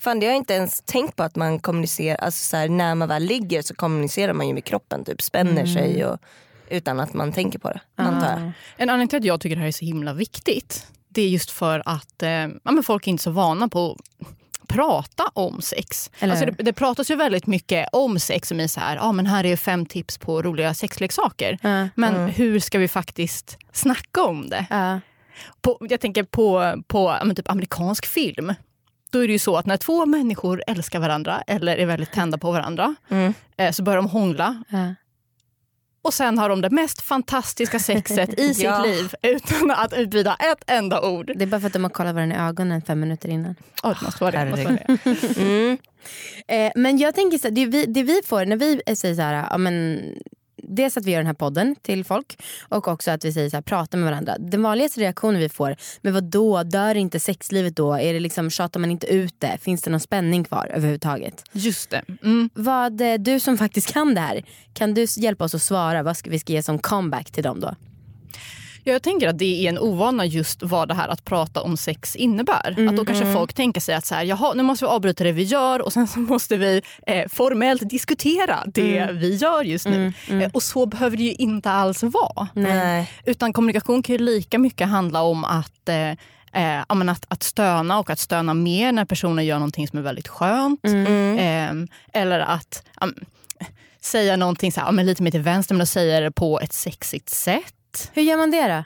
Fan 0.00 0.20
det 0.20 0.26
har 0.26 0.32
jag 0.32 0.36
inte 0.36 0.54
ens 0.54 0.80
tänkt 0.80 1.16
på 1.16 1.22
att 1.22 1.36
man 1.36 1.58
kommunicerar, 1.58 2.16
alltså 2.16 2.44
så 2.44 2.56
här, 2.56 2.68
när 2.68 2.94
man 2.94 3.08
väl 3.08 3.22
ligger 3.22 3.62
så 3.62 3.74
kommunicerar 3.74 4.32
man 4.32 4.48
ju 4.48 4.54
med 4.54 4.64
kroppen, 4.64 5.04
typ 5.04 5.22
spänner 5.22 5.66
sig 5.66 6.04
och, 6.04 6.18
utan 6.72 7.00
att 7.00 7.14
man 7.14 7.32
tänker 7.32 7.58
på 7.58 7.68
det. 7.70 7.80
Antar 7.96 8.30
jag. 8.30 8.52
En 8.76 8.88
anledning 8.88 9.08
till 9.08 9.18
att 9.18 9.24
jag 9.24 9.40
tycker 9.40 9.56
det 9.56 9.60
här 9.60 9.68
är 9.68 9.72
så 9.72 9.84
himla 9.84 10.12
viktigt, 10.12 10.86
det 11.08 11.22
är 11.22 11.28
just 11.28 11.50
för 11.50 11.82
att 11.86 12.22
eh, 12.22 12.28
ja, 12.30 12.82
folk 12.84 13.06
är 13.06 13.10
inte 13.10 13.22
så 13.22 13.30
vana 13.30 13.68
på 13.68 13.98
prata 14.68 15.24
om 15.34 15.62
sex. 15.62 16.10
Alltså 16.20 16.46
det, 16.46 16.62
det 16.62 16.72
pratas 16.72 17.10
ju 17.10 17.16
väldigt 17.16 17.46
mycket 17.46 17.88
om 17.92 18.18
sex 18.18 18.48
som 18.48 18.60
är 18.60 18.66
så 18.66 18.80
här, 18.80 18.96
ja 18.96 19.12
men 19.12 19.26
här 19.26 19.44
är 19.46 19.56
fem 19.56 19.86
tips 19.86 20.18
på 20.18 20.42
roliga 20.42 20.74
sexleksaker. 20.74 21.58
Ja. 21.62 21.88
Men 21.94 22.28
hur 22.28 22.60
ska 22.60 22.78
vi 22.78 22.88
faktiskt 22.88 23.58
snacka 23.72 24.22
om 24.22 24.48
det? 24.48 24.66
Ja. 24.70 25.00
På, 25.60 25.78
jag 25.90 26.00
tänker 26.00 26.22
på, 26.22 26.74
på 26.86 27.18
typ 27.36 27.50
amerikansk 27.50 28.06
film. 28.06 28.54
Då 29.10 29.18
är 29.22 29.26
det 29.26 29.32
ju 29.32 29.38
så 29.38 29.56
att 29.56 29.66
när 29.66 29.76
två 29.76 30.06
människor 30.06 30.62
älskar 30.66 31.00
varandra 31.00 31.42
eller 31.46 31.76
är 31.76 31.86
väldigt 31.86 32.12
tända 32.12 32.38
på 32.38 32.52
varandra 32.52 32.94
Mm. 33.08 33.34
eh, 33.56 33.70
så 33.72 33.82
börjar 33.82 33.96
de 33.96 34.06
hångla 34.06 34.62
Ja. 34.68 34.94
Och 36.02 36.14
sen 36.14 36.38
har 36.38 36.48
de 36.48 36.60
det 36.60 36.70
mest 36.70 37.02
fantastiska 37.02 37.78
sexet 37.78 38.40
i 38.40 38.54
sitt 38.54 38.64
Ja. 38.64 38.82
liv 38.84 39.14
utan 39.22 39.70
att 39.70 39.92
utbyta 39.92 40.34
ett 40.34 40.64
enda 40.66 41.08
ord. 41.08 41.32
Det 41.36 41.44
är 41.44 41.46
bara 41.46 41.60
för 41.60 41.66
att 41.66 41.72
de 41.72 41.82
har 41.84 41.90
kollat 41.90 42.14
varandra 42.14 42.36
i 42.36 42.40
ögonen 42.40 42.82
fem 42.82 43.00
minuter 43.00 43.28
innan. 43.28 43.54
Oh, 43.82 43.98
det 43.98 44.04
måste 44.04 44.24
vara 44.24 44.44
det. 44.44 44.50
måste 44.50 44.64
vara 44.64 44.78
det. 45.04 45.40
Mm. 45.40 45.78
Eh, 46.48 46.72
men 46.74 46.98
jag 46.98 47.14
tänker 47.14 47.38
så 47.38 47.48
här, 47.48 47.54
det, 47.54 47.66
vi, 47.66 47.86
det 47.86 48.02
vi 48.02 48.20
får 48.26 48.44
när 48.44 48.56
vi 48.56 48.80
säger 48.96 49.14
så 49.14 49.22
här, 49.22 49.46
ja, 49.50 49.58
men, 49.58 50.00
dels 50.62 50.96
att 50.96 51.04
vi 51.04 51.10
gör 51.10 51.18
den 51.18 51.26
här 51.26 51.34
podden 51.34 51.76
till 51.82 52.04
folk 52.04 52.42
och 52.68 52.88
också 52.88 53.10
att 53.10 53.24
vi 53.24 53.32
säger 53.32 53.50
så 53.50 53.56
här, 53.56 53.62
prata 53.62 53.96
med 53.96 54.06
varandra. 54.10 54.36
Den 54.38 54.62
vanligaste 54.62 55.00
reaktionen 55.00 55.40
vi 55.40 55.48
får, 55.48 55.76
men 56.00 56.14
vad 56.14 56.24
då 56.24 56.62
dör 56.62 56.94
inte 56.94 57.20
sexlivet 57.20 57.76
då? 57.76 57.94
Är 57.94 58.14
det 58.14 58.20
liksom, 58.20 58.50
tjatar 58.50 58.80
man 58.80 58.90
inte 58.90 59.06
ut 59.06 59.34
det? 59.38 59.58
Finns 59.62 59.82
det 59.82 59.90
någon 59.90 60.00
spänning 60.00 60.44
kvar 60.44 60.70
överhuvudtaget? 60.74 61.44
Just 61.52 61.90
det. 61.90 62.02
Mm. 62.22 62.50
Vad, 62.54 63.00
eh, 63.00 63.14
du 63.14 63.40
som 63.40 63.58
faktiskt 63.58 63.92
kan 63.92 64.14
det 64.14 64.20
här, 64.20 64.44
kan 64.74 64.94
du 64.94 65.06
hjälpa 65.16 65.44
oss 65.44 65.54
att 65.54 65.62
svara? 65.62 66.02
Vad 66.02 66.16
ska 66.16 66.30
vi 66.30 66.38
ska 66.38 66.52
ge 66.52 66.62
som 66.62 66.78
comeback 66.78 67.30
till 67.30 67.42
dem 67.42 67.60
då? 67.60 67.74
Ja, 68.84 68.92
Jag 68.92 69.02
tänker 69.02 69.28
att 69.28 69.38
det 69.38 69.64
är 69.64 69.68
en 69.68 69.78
ovana 69.78 70.26
just 70.26 70.62
vad 70.62 70.88
det 70.88 70.94
här 70.94 71.08
att 71.08 71.24
prata 71.24 71.62
om 71.62 71.76
sex 71.76 72.16
innebär. 72.16 72.70
Att 72.70 72.76
då 72.76 72.82
Mm. 72.82 73.06
kanske 73.06 73.32
folk 73.32 73.52
tänker 73.52 73.80
sig 73.80 73.94
att 73.94 74.06
så 74.06 74.14
här, 74.14 74.24
Jaha, 74.24 74.54
nu 74.54 74.62
måste 74.62 74.84
vi 74.84 74.88
avbryta 74.88 75.24
det 75.24 75.32
vi 75.32 75.42
gör 75.42 75.80
och 75.82 75.92
sen 75.92 76.08
så 76.08 76.18
måste 76.32 76.56
vi 76.56 76.82
eh, 77.06 77.28
formellt 77.28 77.90
diskutera 77.90 78.58
det 78.66 78.98
Mm. 78.98 79.18
vi 79.18 79.34
gör 79.36 79.64
just 79.64 79.86
nu. 79.86 80.12
Eh, 80.30 80.50
och 80.52 80.62
så 80.62 80.86
behöver 80.86 81.16
det 81.16 81.22
ju 81.22 81.32
inte 81.32 81.70
alls 81.70 82.02
vara. 82.02 82.48
Nej. 82.54 83.10
Utan 83.24 83.52
kommunikation 83.52 84.02
kan 84.02 84.12
ju 84.16 84.18
lika 84.24 84.58
mycket 84.58 84.88
handla 84.88 85.22
om 85.22 85.44
att 85.44 85.88
eh, 85.88 86.10
Eh, 86.54 86.80
att, 86.88 87.24
att 87.28 87.42
stöna 87.42 87.98
och 87.98 88.10
att 88.10 88.18
stöna 88.18 88.54
mer 88.54 88.92
när 88.92 89.04
personen 89.04 89.46
gör 89.46 89.54
någonting 89.58 89.88
som 89.88 89.98
är 89.98 90.02
väldigt 90.02 90.28
skönt. 90.28 90.84
Mm. 90.84 91.38
Eh, 91.82 92.20
eller 92.22 92.40
att 92.40 92.82
säga 94.00 94.36
någonting 94.36 94.72
så 94.72 94.80
här, 94.80 94.92
men 94.92 95.06
lite 95.06 95.22
mer 95.22 95.30
till 95.30 95.40
vänster 95.40 95.74
men 95.74 95.82
att 95.82 95.88
säga 95.88 96.20
det 96.20 96.30
på 96.30 96.60
ett 96.60 96.72
sexigt 96.72 97.30
sätt. 97.30 97.74
Hur 98.12 98.22
gör 98.22 98.36
man 98.36 98.50
det 98.50 98.68
då? 98.68 98.84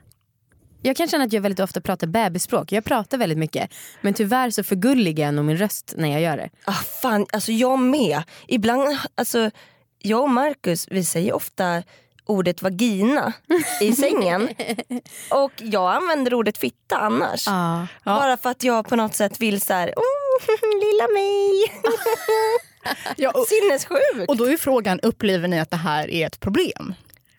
Jag 0.83 0.97
kan 0.97 1.09
känna 1.09 1.25
att 1.25 1.33
jag 1.33 1.41
väldigt 1.41 1.61
ofta 1.61 1.81
pratar 1.81 2.07
bebisspråk. 2.07 2.73
Jag 2.73 2.85
pratar 2.85 3.19
väldigt 3.19 3.39
mycket. 3.39 3.71
Men 4.01 4.15
tyvärr 4.15 4.51
så 4.51 4.63
förgulligar 4.63 5.27
jag 5.27 5.35
nog 5.35 5.45
min 5.45 5.57
röst 5.57 5.95
när 5.97 6.09
jag 6.09 6.21
gör 6.21 6.37
det. 6.37 6.51
Ah, 6.65 6.73
fan, 7.03 7.27
alltså 7.33 7.53
jag 7.53 7.79
med. 7.79 8.23
Ibland, 8.49 8.99
alltså, 9.15 9.51
jag 9.99 10.23
och 10.23 10.31
Marcus 10.31 10.87
vi 10.91 11.05
säger 11.05 11.33
ofta 11.33 11.83
ordet 12.27 12.63
vagina 12.63 13.33
i 13.81 13.93
sängen. 13.93 14.49
Och 15.31 15.53
jag 15.57 15.95
använder 15.95 16.35
ordet 16.35 16.59
fitta 16.59 16.97
annars. 16.97 17.47
Ja. 17.47 17.87
Bara 18.05 18.37
för 18.37 18.51
att 18.51 18.63
jag 18.63 18.89
på 18.89 18.97
något 18.97 19.15
sätt 19.15 19.41
vill 19.41 19.61
så 19.61 19.73
här, 19.73 19.89
oh, 19.97 20.81
lilla 20.81 21.09
mig. 21.15 21.53
Ja, 23.17 23.31
och, 23.31 23.47
Sinnessjukt. 23.47 24.29
och 24.29 24.37
då 24.37 24.45
är 24.45 24.57
frågan, 24.57 25.01
upplever 25.01 25.49
ni 25.49 25.61
att 25.61 25.71
det 25.71 25.77
här 25.77 26.11
är 26.11 26.27
ett 26.27 26.41
problem? 26.41 26.95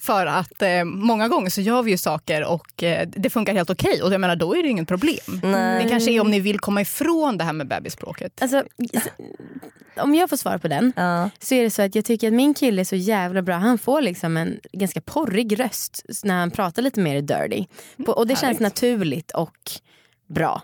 För 0.07 0.25
att 0.25 0.61
eh, 0.61 0.83
många 0.83 1.27
gånger 1.27 1.49
så 1.49 1.61
gör 1.61 1.83
vi 1.83 1.91
ju 1.91 1.97
saker 1.97 2.45
och 2.45 2.83
eh, 2.83 3.07
det 3.07 3.29
funkar 3.29 3.53
helt 3.53 3.69
okej. 3.69 4.03
Och 4.03 4.13
jag 4.13 4.21
menar, 4.21 4.35
då 4.35 4.55
är 4.55 4.63
det 4.63 4.69
inget 4.69 4.87
problem. 4.87 5.41
Nej. 5.43 5.83
Det 5.83 5.89
kanske 5.89 6.11
är 6.11 6.21
om 6.21 6.31
ni 6.31 6.39
vill 6.39 6.59
komma 6.59 6.81
ifrån 6.81 7.37
det 7.37 7.43
här 7.43 7.53
med 7.53 7.67
bebisspråket. 7.67 8.41
Alltså, 8.41 8.63
om 9.97 10.15
jag 10.15 10.29
får 10.29 10.37
svara 10.37 10.59
på 10.59 10.67
den 10.67 10.93
Ja. 10.95 11.29
så 11.39 11.55
är 11.55 11.63
det 11.63 11.69
så 11.69 11.81
att 11.81 11.95
jag 11.95 12.05
tycker 12.05 12.27
att 12.27 12.33
min 12.33 12.53
kille 12.53 12.81
är 12.81 12.85
så 12.85 12.95
jävla 12.95 13.41
bra. 13.41 13.55
Han 13.55 13.77
får 13.77 14.01
liksom 14.01 14.37
en 14.37 14.59
ganska 14.73 15.01
porrig 15.01 15.59
röst 15.59 16.05
när 16.23 16.39
han 16.39 16.51
pratar 16.51 16.81
lite 16.81 16.99
mer 16.99 17.21
dirty. 17.21 17.65
På, 18.05 18.11
och 18.11 18.27
det 18.27 18.33
känns 18.33 18.41
härligt. 18.41 18.59
naturligt 18.59 19.31
och 19.31 19.71
bra. 20.29 20.61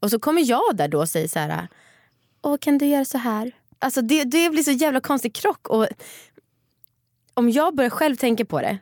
Och 0.00 0.10
så 0.10 0.18
kommer 0.18 0.42
jag 0.50 0.76
där 0.76 0.88
då 0.88 0.98
och 0.98 1.08
säger 1.08 1.28
så 1.28 1.38
här. 1.38 1.68
Åh, 2.42 2.56
kan 2.60 2.78
du 2.78 2.86
göra 2.86 3.04
så 3.04 3.18
här? 3.18 3.52
Alltså 3.82 4.02
det, 4.02 4.24
det 4.24 4.50
blir 4.50 4.62
så 4.62 4.70
jävla 4.70 5.00
konstig 5.00 5.34
krock. 5.34 5.68
Och 5.68 5.86
om 7.40 7.50
jag 7.50 7.74
börjar 7.74 7.90
själv 7.90 8.16
tänka 8.16 8.44
på 8.44 8.60
det, 8.60 8.78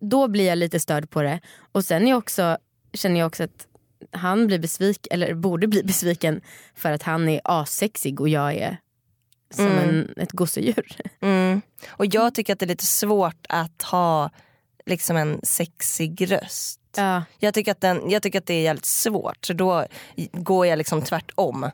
då 0.00 0.28
blir 0.28 0.46
jag 0.46 0.58
lite 0.58 0.80
störd 0.80 1.10
på 1.10 1.22
det. 1.22 1.40
Och 1.72 1.84
sen 1.84 2.08
är 2.08 2.14
också, 2.14 2.58
känner 2.92 3.20
jag 3.20 3.26
också 3.26 3.44
att 3.44 3.66
han 4.10 4.46
blir 4.46 4.58
besviken, 4.58 5.08
eller 5.10 5.34
borde 5.34 5.66
bli 5.66 5.82
besviken 5.84 6.40
för 6.74 6.92
att 6.92 7.02
han 7.02 7.28
är 7.28 7.40
assexig 7.44 8.20
och 8.20 8.28
jag 8.28 8.54
är 8.54 8.76
som 9.50 9.66
en, 9.66 10.14
ett 10.16 10.32
gosedjur. 10.32 10.96
Mm. 11.20 11.60
Och 11.88 12.06
jag 12.06 12.34
tycker 12.34 12.52
att 12.52 12.58
det 12.58 12.64
är 12.64 12.68
lite 12.68 12.86
svårt 12.86 13.46
att 13.48 13.82
ha 13.82 14.30
liksom 14.86 15.16
en 15.16 15.40
sexig 15.42 16.32
röst. 16.32 16.80
Ja. 16.96 17.22
Jag 17.38 17.54
tycker, 17.54 17.72
att 17.72 17.80
den, 17.80 18.10
jag 18.10 18.22
tycker 18.22 18.38
att 18.38 18.46
det 18.46 18.54
är 18.54 18.62
jävligt 18.62 18.84
svårt 18.84 19.46
så 19.46 19.52
då 19.52 19.86
går 20.32 20.66
jag 20.66 20.76
liksom 20.76 21.02
tvärtom 21.02 21.70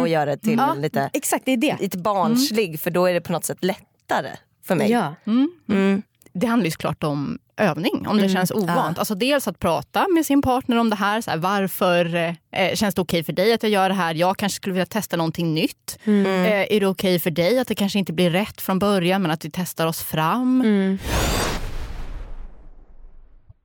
och 0.00 0.08
gör 0.08 0.26
det 0.26 0.36
till 0.36 0.58
Ja, 0.58 0.74
lite, 0.74 1.10
Exakt, 1.12 1.44
det 1.44 1.52
är 1.52 1.56
det. 1.56 1.76
lite 1.80 1.98
barnslig 1.98 2.80
för 2.80 2.90
då 2.90 3.06
är 3.06 3.14
det 3.14 3.20
på 3.20 3.32
något 3.32 3.44
sätt 3.44 3.64
lättare 3.64 4.36
för 4.68 4.74
mig. 4.74 4.90
Ja. 4.90 5.14
Mm. 5.26 6.02
Det 6.32 6.46
handlar 6.46 6.64
ju 6.64 6.70
såklart 6.70 7.04
om 7.04 7.38
övning, 7.56 8.06
om 8.08 8.18
det 8.18 8.28
känns 8.28 8.50
ovant. 8.50 8.98
Alltså 8.98 9.14
dels 9.14 9.48
att 9.48 9.58
prata 9.58 10.06
med 10.14 10.26
sin 10.26 10.42
partner 10.42 10.76
om 10.76 10.90
det 10.90 10.96
här. 10.96 11.20
Så 11.20 11.30
här 11.30 11.38
varför 11.38 12.14
eh, 12.52 12.74
känns 12.74 12.94
det 12.94 13.00
okej 13.00 13.24
för 13.24 13.32
dig 13.32 13.52
att 13.52 13.62
jag 13.62 13.72
gör 13.72 13.88
det 13.88 13.94
här? 13.94 14.14
Jag 14.14 14.36
kanske 14.36 14.56
skulle 14.56 14.72
vilja 14.72 14.86
testa 14.86 15.16
någonting 15.16 15.54
nytt. 15.54 15.98
Mm. 16.04 16.26
Eh, 16.26 16.76
är 16.76 16.80
det 16.80 16.86
okej 16.86 17.20
för 17.20 17.30
dig 17.30 17.58
att 17.58 17.68
det 17.68 17.74
kanske 17.74 17.98
inte 17.98 18.12
blir 18.12 18.30
rätt 18.30 18.60
från 18.60 18.78
början 18.78 19.22
men 19.22 19.30
att 19.30 19.44
vi 19.44 19.50
testar 19.52 19.86
oss 19.86 20.02
fram? 20.02 20.60
Mm. 20.60 20.98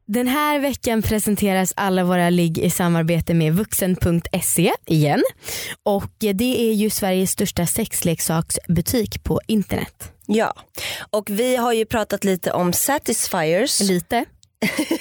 Den 0.05 0.27
här 0.27 0.59
veckan 0.59 1.01
presenteras 1.01 1.73
alla 1.75 2.03
våra 2.03 2.29
ligg 2.29 2.57
i 2.57 2.69
samarbete 2.69 3.33
med 3.33 3.55
vuxen.se 3.55 4.73
igen. 4.85 5.23
Och 5.83 6.11
det 6.19 6.69
är 6.69 6.73
ju 6.73 6.89
Sveriges 6.89 7.31
största 7.31 7.65
sexleksaksbutik 7.65 9.23
på 9.23 9.39
internet. 9.47 10.12
Ja, 10.25 10.53
och 11.09 11.29
vi 11.29 11.55
har 11.55 11.73
ju 11.73 11.85
pratat 11.85 12.23
lite 12.23 12.51
om 12.51 12.73
Satisfiers. 12.73 13.79
Lite. 13.79 14.25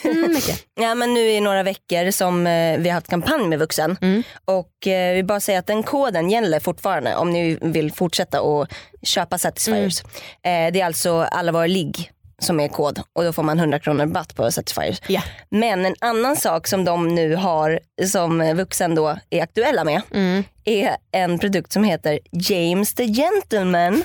Mm. 0.05 0.37
Ja 0.75 0.95
men 0.95 1.15
nu 1.15 1.21
i 1.21 1.41
några 1.41 1.63
veckor 1.63 2.11
som 2.11 2.47
eh, 2.47 2.79
vi 2.79 2.89
har 2.89 2.95
haft 2.95 3.09
kampanj 3.09 3.49
med 3.49 3.59
vuxen. 3.59 3.99
Mm. 4.01 4.23
Och 4.45 4.87
eh, 4.87 5.15
vi 5.15 5.23
bara 5.23 5.41
säger 5.41 5.59
att 5.59 5.67
den 5.67 5.83
koden 5.83 6.31
gäller 6.31 6.61
fortfarande 6.61 7.17
om 7.17 7.31
ni 7.31 7.59
vill 7.61 7.93
fortsätta 7.93 8.41
att 8.41 8.69
köpa 9.03 9.39
Satisfiers. 9.39 10.03
Mm. 10.43 10.67
Eh, 10.69 10.73
det 10.73 10.81
är 10.81 10.87
alltså 10.87 11.21
alla 11.21 11.53
våra 11.53 11.67
ligg 11.67 12.11
som 12.39 12.61
är 12.61 12.69
kod 12.69 13.01
och 13.13 13.25
då 13.25 13.33
får 13.33 13.43
man 13.43 13.59
100 13.59 13.79
kronor 13.79 14.01
rabatt 14.01 14.37
på 14.37 14.51
Satisfiers. 14.53 15.01
Ja. 15.09 15.23
Men 15.51 15.87
en 15.87 15.95
annan 16.01 16.37
sak 16.37 16.67
som 16.67 16.85
de 16.85 17.15
nu 17.15 17.35
har 17.35 17.81
som 18.07 18.57
vuxen 18.57 18.95
då 18.95 19.19
är 19.31 19.43
aktuella 19.43 19.85
med 19.85 20.03
Mm. 20.15 20.45
Är 20.65 20.97
en 21.13 21.39
produkt 21.39 21.73
som 21.73 21.85
heter 21.85 22.19
James 22.33 22.95
the 22.95 23.07
Gentleman. 23.07 24.03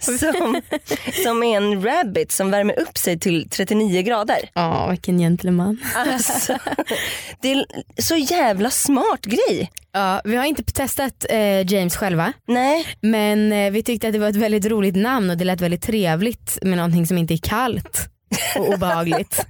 som, 0.00 0.62
som 1.24 1.42
är 1.42 1.56
en 1.56 1.84
rabbit 1.84 2.32
som 2.32 2.50
värmer 2.50 2.80
upp 2.80 2.98
sig 2.98 3.18
till 3.18 3.48
39 3.50 4.02
grader. 4.02 4.50
Ja, 4.54 4.88
vilken 4.90 5.18
gentleman. 5.18 5.78
Alltså, 5.94 6.58
det 7.40 7.52
är 7.52 7.64
så 8.02 8.16
jävla 8.16 8.70
smart 8.70 9.24
grej. 9.24 9.70
Ja, 9.92 10.20
vi 10.24 10.36
har 10.36 10.44
inte 10.44 10.62
testat 10.62 11.26
eh, 11.30 11.72
James 11.72 11.96
själva. 11.96 12.32
Nej, 12.46 12.86
Men 13.00 13.52
eh, 13.52 13.70
vi 13.70 13.82
tyckte 13.82 14.06
att 14.06 14.12
det 14.12 14.18
var 14.18 14.28
ett 14.28 14.36
väldigt 14.36 14.64
roligt 14.66 14.96
namn 14.96 15.30
och 15.30 15.36
det 15.36 15.44
lät 15.44 15.60
väldigt 15.60 15.82
trevligt 15.82 16.58
med 16.62 16.76
någonting 16.76 17.06
som 17.06 17.18
inte 17.18 17.34
är 17.34 17.38
kallt 17.42 18.10
och 18.56 18.68
obehagligt. 18.74 19.46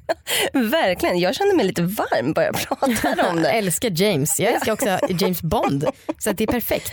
verkligen. 0.52 1.18
Jag 1.18 1.34
känner 1.34 1.54
mig 1.54 1.66
lite 1.66 1.82
varm 1.82 2.32
bara 2.32 2.44
jag 2.44 2.56
pratar 2.68 2.86
om 3.28 3.36
Jag 3.36 3.42
det. 3.42 3.50
älskar 3.50 3.90
James. 4.02 4.40
Jag 4.40 4.52
älskar 4.54 4.72
också 4.72 4.98
James 5.08 5.42
Bond. 5.42 5.84
Så 6.18 6.32
det 6.32 6.44
är 6.44 6.48
perfekt. 6.48 6.92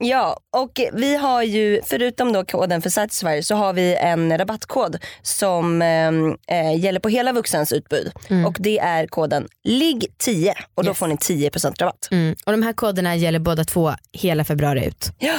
Ja, 0.00 0.36
och 0.56 0.80
vi 0.92 1.16
har 1.16 1.42
ju 1.42 1.80
förutom 1.86 2.32
då 2.32 2.44
koden 2.44 2.82
för 2.82 2.90
Satisfyer 2.90 3.42
så 3.42 3.54
har 3.54 3.72
vi 3.72 3.96
en 3.96 4.38
rabattkod 4.38 4.98
som 5.22 5.82
eh, 5.82 6.78
gäller 6.78 7.00
på 7.00 7.08
hela 7.08 7.32
vuxens 7.32 7.72
utbud. 7.72 8.12
Och 8.46 8.56
det 8.58 8.78
är 8.78 9.06
koden 9.06 9.48
LIGG10 9.68 10.52
och 10.74 10.84
då 10.84 10.90
Yes. 10.90 10.98
får 10.98 11.06
ni 11.06 11.14
10% 11.14 11.74
rabatt. 11.80 12.08
Mm. 12.10 12.36
Och 12.46 12.52
de 12.52 12.62
här 12.62 12.72
koderna 12.72 13.16
gäller 13.16 13.38
båda 13.38 13.64
två 13.64 13.92
hela 14.12 14.44
februari 14.44 14.86
ut. 14.86 15.12
Ja. 15.18 15.34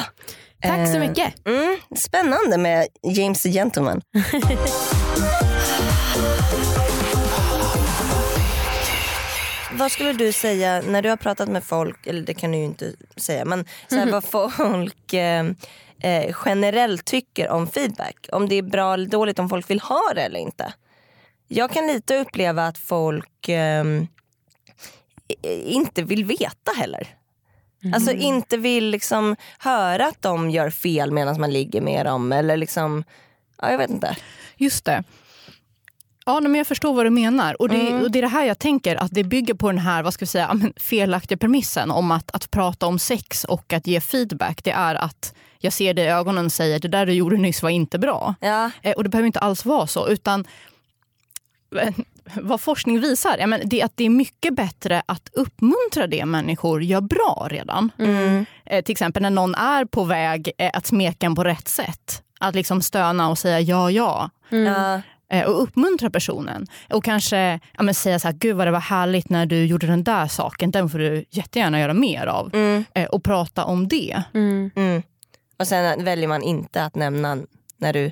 Tack 0.61 0.87
så 0.87 0.93
Eh, 0.93 0.99
mycket. 0.99 1.47
Mm, 1.47 1.77
spännande 1.95 2.57
med 2.57 2.87
James 3.15 3.41
the 3.43 3.49
Gentleman. 3.49 4.01
Vad 9.75 9.91
skulle 9.91 10.13
du 10.13 10.31
säga 10.31 10.81
när 10.81 11.01
du 11.01 11.09
har 11.09 11.17
pratat 11.17 11.49
med 11.49 11.63
folk, 11.63 12.07
eller 12.07 12.21
det 12.21 12.33
kan 12.33 12.51
du 12.51 12.57
ju 12.57 12.63
inte 12.63 12.93
säga, 13.15 13.45
men 13.45 13.65
så 13.89 13.95
här, 13.95 14.11
vad 14.11 14.23
folk 14.23 15.13
eh, 15.13 15.45
eh, 15.99 16.35
generellt 16.45 17.05
tycker 17.05 17.49
om 17.49 17.67
feedback? 17.67 18.27
Om 18.31 18.49
det 18.49 18.55
är 18.55 18.61
bra 18.61 18.93
eller 18.93 19.07
dåligt, 19.07 19.39
om 19.39 19.49
folk 19.49 19.69
vill 19.69 19.79
ha 19.79 20.11
det 20.15 20.21
eller 20.21 20.39
inte. 20.39 20.73
Jag 21.47 21.71
kan 21.71 21.87
lite 21.87 22.17
uppleva 22.17 22.67
att 22.67 22.77
folk 22.77 23.49
eh, 23.49 23.83
inte 25.65 26.03
vill 26.03 26.25
veta 26.25 26.71
heller. 26.77 27.07
Alltså 27.93 28.11
inte 28.11 28.57
vill 28.57 28.89
liksom 28.89 29.35
höra 29.59 30.05
att 30.05 30.21
de 30.21 30.49
gör 30.49 30.69
fel 30.69 31.11
medan 31.11 31.39
man 31.39 31.53
ligger 31.53 31.81
med 31.81 32.05
dem. 32.05 32.31
Eller 32.31 32.57
liksom, 32.57 33.03
ja, 33.61 33.71
jag 33.71 33.77
vet 33.77 33.89
inte. 33.89 34.17
Just 34.57 34.85
det. 34.85 35.03
Ja, 36.25 36.39
men 36.39 36.55
jag 36.55 36.67
förstår 36.67 36.93
vad 36.93 37.05
du 37.05 37.09
menar. 37.09 37.61
Och 37.61 37.69
det, 37.69 37.87
Mm. 37.87 38.01
och 38.03 38.11
det 38.11 38.19
är 38.19 38.21
det 38.21 38.27
här 38.27 38.45
jag 38.45 38.59
tänker, 38.59 38.95
att 38.95 39.11
det 39.11 39.23
bygger 39.23 39.53
på 39.53 39.67
den 39.71 39.79
här 39.79 40.03
vad 40.03 40.13
ska 40.13 40.23
vi 40.25 40.27
säga, 40.29 40.59
felaktiga 40.77 41.37
premissen 41.37 41.91
om 41.91 42.11
att, 42.11 42.31
att 42.35 42.51
prata 42.51 42.85
om 42.85 42.99
sex 42.99 43.43
och 43.43 43.73
att 43.73 43.87
ge 43.87 44.01
feedback. 44.01 44.63
Det 44.63 44.71
är 44.71 44.95
att 44.95 45.33
jag 45.59 45.73
ser 45.73 45.93
det 45.93 46.01
i 46.01 46.07
ögonen 46.07 46.45
och 46.45 46.51
säger 46.51 46.79
det 46.79 46.87
där 46.87 47.05
du 47.05 47.13
gjorde 47.13 47.37
nyss 47.37 47.63
var 47.63 47.69
inte 47.69 47.99
bra. 47.99 48.35
Ja. 48.39 48.71
Eh, 48.81 48.91
och 48.93 49.03
det 49.03 49.09
behöver 49.09 49.25
inte 49.27 49.39
alls 49.39 49.65
vara 49.65 49.87
så. 49.87 50.07
utan 50.07 50.45
eh, 51.81 51.93
vad 52.41 52.61
forskning 52.61 52.99
visar 52.99 53.37
ja, 53.39 53.47
men 53.47 53.61
det 53.65 53.81
är 53.81 53.85
att 53.85 53.97
det 53.97 54.03
är 54.03 54.09
mycket 54.09 54.55
bättre 54.55 55.03
att 55.05 55.29
uppmuntra 55.33 56.07
det 56.07 56.25
människor 56.25 56.83
gör 56.83 57.01
bra 57.01 57.47
redan. 57.51 57.91
Mm. 57.99 58.45
Eh, 58.65 58.83
till 58.83 58.91
exempel 58.91 59.21
när 59.21 59.29
någon 59.29 59.55
är 59.55 59.85
på 59.85 60.03
väg 60.03 60.51
eh, 60.57 60.69
att 60.73 60.85
smeka 60.87 61.25
en 61.25 61.35
på 61.35 61.43
rätt 61.43 61.67
sätt. 61.67 62.23
Att 62.39 62.55
liksom 62.55 62.81
stöna 62.81 63.29
och 63.29 63.37
säga 63.37 63.59
ja, 63.59 63.91
ja. 63.91 64.29
Ja. 64.49 65.01
Eh, 65.33 65.45
och 65.45 65.63
uppmuntra 65.63 66.09
personen. 66.09 66.67
Och 66.89 67.03
kanske 67.03 67.59
ja, 67.77 67.83
men 67.83 67.93
säga 67.93 68.19
så 68.19 68.27
här, 68.27 68.35
gud 68.35 68.55
vad 68.55 68.67
det 68.67 68.71
var 68.71 68.79
härligt 68.79 69.29
när 69.29 69.45
du 69.45 69.65
gjorde 69.65 69.87
den 69.87 70.03
där 70.03 70.27
saken. 70.27 70.71
Den 70.71 70.89
får 70.89 70.99
du 70.99 71.25
jättegärna 71.29 71.79
göra 71.79 71.93
mer 71.93 72.27
av. 72.27 72.49
Mm. 72.53 72.85
Eh, 72.93 73.05
och 73.05 73.23
prata 73.23 73.65
om 73.65 73.87
det. 73.87 74.23
Mm. 74.33 74.71
Mm. 74.75 75.03
Och 75.59 75.67
sen 75.67 76.03
väljer 76.03 76.27
man 76.27 76.43
inte 76.43 76.83
att 76.83 76.95
nämna 76.95 77.37
när 77.77 77.93
du 77.93 78.11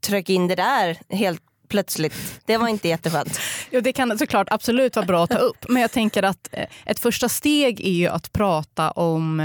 tryckte 0.00 0.32
in 0.32 0.48
det 0.48 0.54
där 0.54 0.98
helt 1.08 1.42
plötsligt. 1.68 2.40
Det 2.44 2.56
var 2.56 2.68
inte 2.68 2.88
jätteskönt. 2.88 3.38
Ja, 3.70 3.80
det 3.80 3.92
kan 3.92 4.18
såklart 4.18 4.48
absolut 4.50 4.96
vara 4.96 5.06
bra 5.06 5.24
att 5.24 5.30
ta 5.30 5.38
upp. 5.38 5.64
Men 5.68 5.82
jag 5.82 5.90
tänker 5.90 6.22
att 6.22 6.48
eh, 6.52 6.66
ett 6.86 6.98
första 6.98 7.28
steg 7.28 7.80
är 7.80 7.92
ju 7.92 8.08
att 8.08 8.32
prata 8.32 8.90
om 8.90 9.40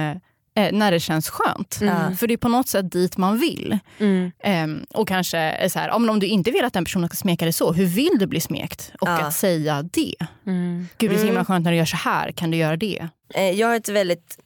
eh, 0.55 0.63
eh, 0.65 0.71
när 0.73 0.91
det 0.91 0.99
känns 0.99 1.29
skönt. 1.29 1.79
Mm. 1.81 2.17
För 2.17 2.27
det 2.27 2.33
är 2.33 2.37
på 2.37 2.49
något 2.49 2.67
sätt 2.67 2.91
dit 2.91 3.17
man 3.17 3.37
vill. 3.39 3.79
Mm. 3.99 4.31
Ehm, 4.43 4.85
och 4.93 5.07
kanske 5.07 5.69
så 5.69 5.79
här, 5.79 5.89
om, 5.89 6.09
om 6.09 6.19
du 6.19 6.27
inte 6.27 6.51
vill 6.51 6.65
att 6.65 6.73
den 6.73 6.83
personen 6.83 7.09
ska 7.09 7.15
smeka 7.15 7.45
dig 7.45 7.53
så, 7.53 7.73
hur 7.73 7.85
vill 7.85 8.11
du 8.19 8.27
bli 8.27 8.39
smekt? 8.41 8.91
Och 9.01 9.07
Ja. 9.07 9.19
att 9.21 9.33
säga 9.33 9.83
det. 9.93 10.15
Mm. 10.47 10.87
Gud 10.97 11.09
det 11.11 11.15
är 11.15 11.17
så 11.19 11.25
himla 11.25 11.39
Mm. 11.39 11.45
skönt 11.45 11.63
när 11.65 11.71
du 11.71 11.77
gör 11.77 11.85
så 11.85 11.97
här, 11.97 12.31
kan 12.31 12.51
du 12.51 12.57
göra 12.57 12.77
det? 12.77 13.07
Eh, 13.33 13.49
Jag 13.51 13.67
har 13.67 13.75
ett 13.75 13.89
väldigt 13.89 14.37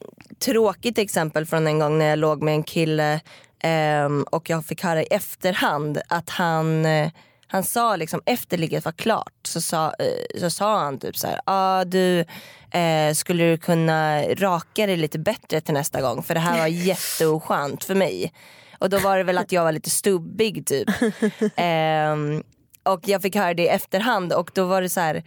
tråkigt 0.44 0.98
exempel 0.98 1.46
från 1.46 1.66
en 1.66 1.78
gång 1.78 1.98
när 1.98 2.06
jag 2.06 2.18
låg 2.18 2.42
med 2.42 2.54
en 2.54 2.62
kille 2.62 3.20
ehm, 3.62 4.22
och 4.22 4.50
jag 4.50 4.64
fick 4.66 4.82
höra 4.82 5.02
i 5.02 5.06
efterhand 5.10 5.98
att 6.08 6.30
han, 6.30 6.86
eh, 6.86 7.10
han 7.46 7.64
sa 7.64 7.96
liksom 7.96 8.22
efter 8.26 8.58
ligget 8.58 8.84
var 8.84 8.92
klart 8.92 9.32
så 9.42 9.60
sa, 9.60 9.86
eh, 9.86 10.40
så 10.40 10.50
sa 10.50 10.78
han 10.78 10.98
typ 10.98 11.16
så 11.16 11.26
här, 11.26 11.40
ah, 11.44 11.84
du 11.84 12.24
eh, 12.70 13.14
skulle 13.14 13.44
du 13.44 13.58
kunna 13.58 14.22
raka 14.22 14.86
dig 14.86 14.96
lite 14.96 15.18
bättre 15.18 15.60
till 15.60 15.74
nästa 15.74 16.00
gång 16.00 16.22
för 16.22 16.34
det 16.34 16.40
här 16.40 16.58
var 16.58 16.66
jätteoskönt 16.86 17.84
för 17.84 17.94
mig. 17.94 18.32
Och 18.78 18.90
då 18.90 18.98
var 18.98 19.18
det 19.18 19.24
väl 19.24 19.38
att 19.38 19.52
jag 19.52 19.64
var 19.64 19.72
lite 19.72 19.90
stubbig 19.90 20.66
typ. 20.66 20.88
Ehm, 21.56 22.42
och 22.82 23.00
jag 23.08 23.22
fick 23.22 23.36
höra 23.36 23.54
det 23.54 23.62
i 23.62 23.68
efterhand 23.68 24.32
och 24.32 24.50
då 24.54 24.64
var 24.64 24.82
det 24.82 24.88
så 24.88 25.00
här 25.00 25.24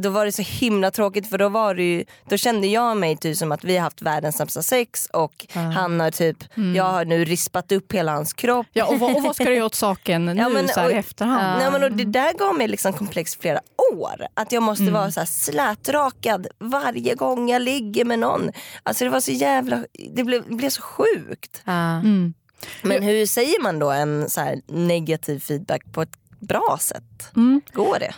då 0.00 0.10
var 0.10 0.24
det 0.24 0.32
så 0.32 0.42
himla 0.42 0.90
tråkigt 0.90 1.28
för 1.28 1.38
då, 1.38 1.48
var 1.48 1.74
det 1.74 1.82
ju, 1.82 2.04
då 2.28 2.36
kände 2.36 2.66
jag 2.66 2.96
mig 2.96 3.16
typ 3.16 3.36
som 3.36 3.52
att 3.52 3.64
vi 3.64 3.76
har 3.76 3.82
haft 3.82 4.02
världens 4.02 4.36
sämsta 4.36 4.62
sex 4.62 5.06
och 5.12 5.46
han 5.74 6.00
har 6.00 6.10
typ, 6.10 6.36
jag 6.74 6.84
har 6.84 7.04
nu 7.04 7.24
rispat 7.24 7.72
upp 7.72 7.92
hela 7.92 8.12
hans 8.12 8.32
kropp. 8.32 8.66
Ja, 8.72 8.84
och, 8.86 8.98
vad, 8.98 9.16
och 9.16 9.22
vad 9.22 9.34
ska 9.34 9.44
du 9.44 9.54
göra 9.54 9.66
åt 9.66 9.74
saken 9.74 10.26
nu 10.26 10.34
Ja, 10.34 10.48
men- 10.48 10.68
så 10.68 10.80
här, 10.80 10.90
i 10.90 10.92
och- 10.92 10.96
efterhand? 10.98 11.58
Nej, 11.62 11.70
men 11.70 11.82
och 11.82 11.92
det 11.92 12.04
där 12.04 12.32
gav 12.32 12.54
mig 12.54 12.68
liksom 12.68 12.92
komplex 12.92 13.36
flera 13.36 13.60
år. 13.94 14.26
Att 14.34 14.52
jag 14.52 14.62
måste 14.62 14.90
vara 14.90 15.10
så 15.10 15.20
här 15.20 15.26
slätrakad 15.26 16.46
varje 16.58 17.14
gång 17.14 17.48
jag 17.50 17.62
ligger 17.62 18.04
med 18.04 18.18
någon. 18.18 18.50
Alltså 18.82 19.04
det 19.04 19.10
var 19.10 19.20
så 19.20 19.32
jävla, 19.32 19.84
det 20.10 20.24
blev, 20.24 20.42
det 20.48 20.54
blev 20.54 20.70
så 20.70 20.82
sjukt. 20.82 21.62
Mm. 21.66 22.34
Men 22.82 23.02
hur 23.02 23.26
säger 23.26 23.62
man 23.62 23.78
då 23.78 23.90
en 23.90 24.30
så 24.30 24.40
här 24.40 24.60
negativ 24.66 25.40
feedback 25.40 25.82
på 25.92 26.02
ett 26.02 26.12
bra 26.40 26.78
sätt? 26.80 27.32
Mm. 27.36 27.60
Går 27.72 27.98
det? 27.98 28.14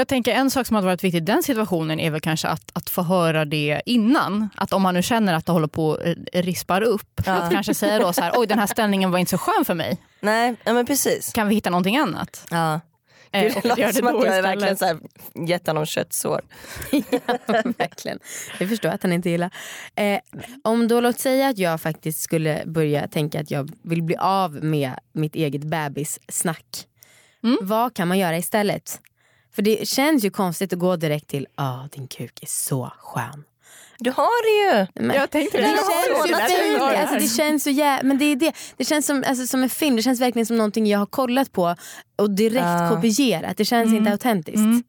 Jag 0.00 0.08
tänker 0.08 0.32
en 0.32 0.50
sak 0.50 0.66
som 0.66 0.74
hade 0.74 0.86
varit 0.86 1.04
viktig 1.04 1.18
i 1.18 1.20
den 1.20 1.42
situationen 1.42 2.00
är 2.00 2.10
väl 2.10 2.20
kanske 2.20 2.48
att, 2.48 2.70
att 2.72 2.90
få 2.90 3.02
höra 3.02 3.44
det 3.44 3.82
innan. 3.86 4.48
Att 4.56 4.72
om 4.72 4.82
man 4.82 4.94
nu 4.94 5.02
känner 5.02 5.34
att 5.34 5.46
det 5.46 5.52
håller 5.52 5.66
på 5.68 5.94
att 5.94 6.06
eh, 6.32 6.42
rispar 6.42 6.82
upp, 6.82 7.20
att 7.26 7.52
kanske 7.52 7.74
säga 7.74 7.98
då 7.98 8.12
så 8.12 8.20
här, 8.20 8.32
oj 8.36 8.46
den 8.46 8.58
här 8.58 8.66
ställningen 8.66 9.10
var 9.10 9.18
inte 9.18 9.30
så 9.30 9.38
skön 9.38 9.64
för 9.64 9.74
mig. 9.74 9.98
Nej, 10.20 10.54
ja, 10.64 10.72
men 10.72 10.86
precis. 10.86 11.32
Kan 11.32 11.48
vi 11.48 11.54
hitta 11.54 11.70
någonting 11.70 11.96
annat? 11.96 12.46
Ja. 12.50 12.80
Eh, 13.32 13.42
Gud, 13.42 13.56
och 13.56 13.62
det 13.62 13.68
låter 13.68 13.92
som 13.92 14.06
att 14.06 14.12
jag 14.14 14.22
istället. 14.22 14.44
verkligen 14.44 14.76
så 14.76 14.84
här, 14.84 14.98
gett 15.46 15.66
honom 15.66 15.86
köttsår. 15.86 16.40
Verkligen. 17.78 18.18
Jag 18.58 18.68
förstår 18.68 18.88
att 18.88 19.02
han 19.02 19.12
inte 19.12 19.30
gillar. 19.30 19.50
Eh, 19.94 20.20
om 20.64 20.88
då 20.88 21.00
låt 21.00 21.18
säga 21.18 21.48
att 21.48 21.58
jag 21.58 21.80
faktiskt 21.80 22.20
skulle 22.20 22.62
börja 22.66 23.08
tänka 23.08 23.40
att 23.40 23.50
jag 23.50 23.70
vill 23.82 24.02
bli 24.02 24.16
av 24.16 24.64
med 24.64 24.92
mitt 25.12 25.34
eget 25.34 25.64
bebissnack. 25.64 26.86
Mm. 27.42 27.58
Vad 27.62 27.94
kan 27.94 28.08
man 28.08 28.18
göra 28.18 28.38
istället? 28.38 29.00
För 29.54 29.62
det 29.62 29.88
känns 29.88 30.24
ju 30.24 30.30
konstigt 30.30 30.72
att 30.72 30.78
gå 30.78 30.96
direkt 30.96 31.28
till 31.28 31.46
ah 31.54 31.88
din 31.92 32.08
kuk 32.08 32.42
är 32.42 32.46
så 32.46 32.92
skön. 32.98 33.44
Du 33.98 34.10
har 34.10 34.70
det 34.72 34.78
ju. 34.80 34.86
Men, 35.06 35.16
Jag 35.16 35.30
tänkte 35.30 35.56
det, 35.58 35.62
det. 35.62 35.68
känns 35.68 36.28
det 36.28 36.96
Alltså, 37.00 37.14
det 37.14 37.28
känns 37.28 37.62
så 37.62 37.70
jä- 37.70 38.02
men 38.02 38.18
det, 38.18 38.24
är 38.24 38.36
det. 38.36 38.52
det 38.76 38.84
känns 38.84 39.06
som, 39.06 39.24
alltså, 39.26 39.46
som 39.46 39.62
en 39.62 39.70
film, 39.70 39.96
det 39.96 40.02
känns 40.02 40.20
verkligen 40.20 40.46
som 40.46 40.56
någonting 40.56 40.86
jag 40.86 40.98
har 40.98 41.06
kollat 41.06 41.52
på 41.52 41.76
och 42.16 42.30
direkt 42.30 42.64
Ja. 42.64 42.90
kopierat. 42.94 43.56
Det 43.56 43.64
känns 43.64 43.92
inte 43.94 44.10
autentiskt. 44.10 44.56
Mm. 44.56 44.82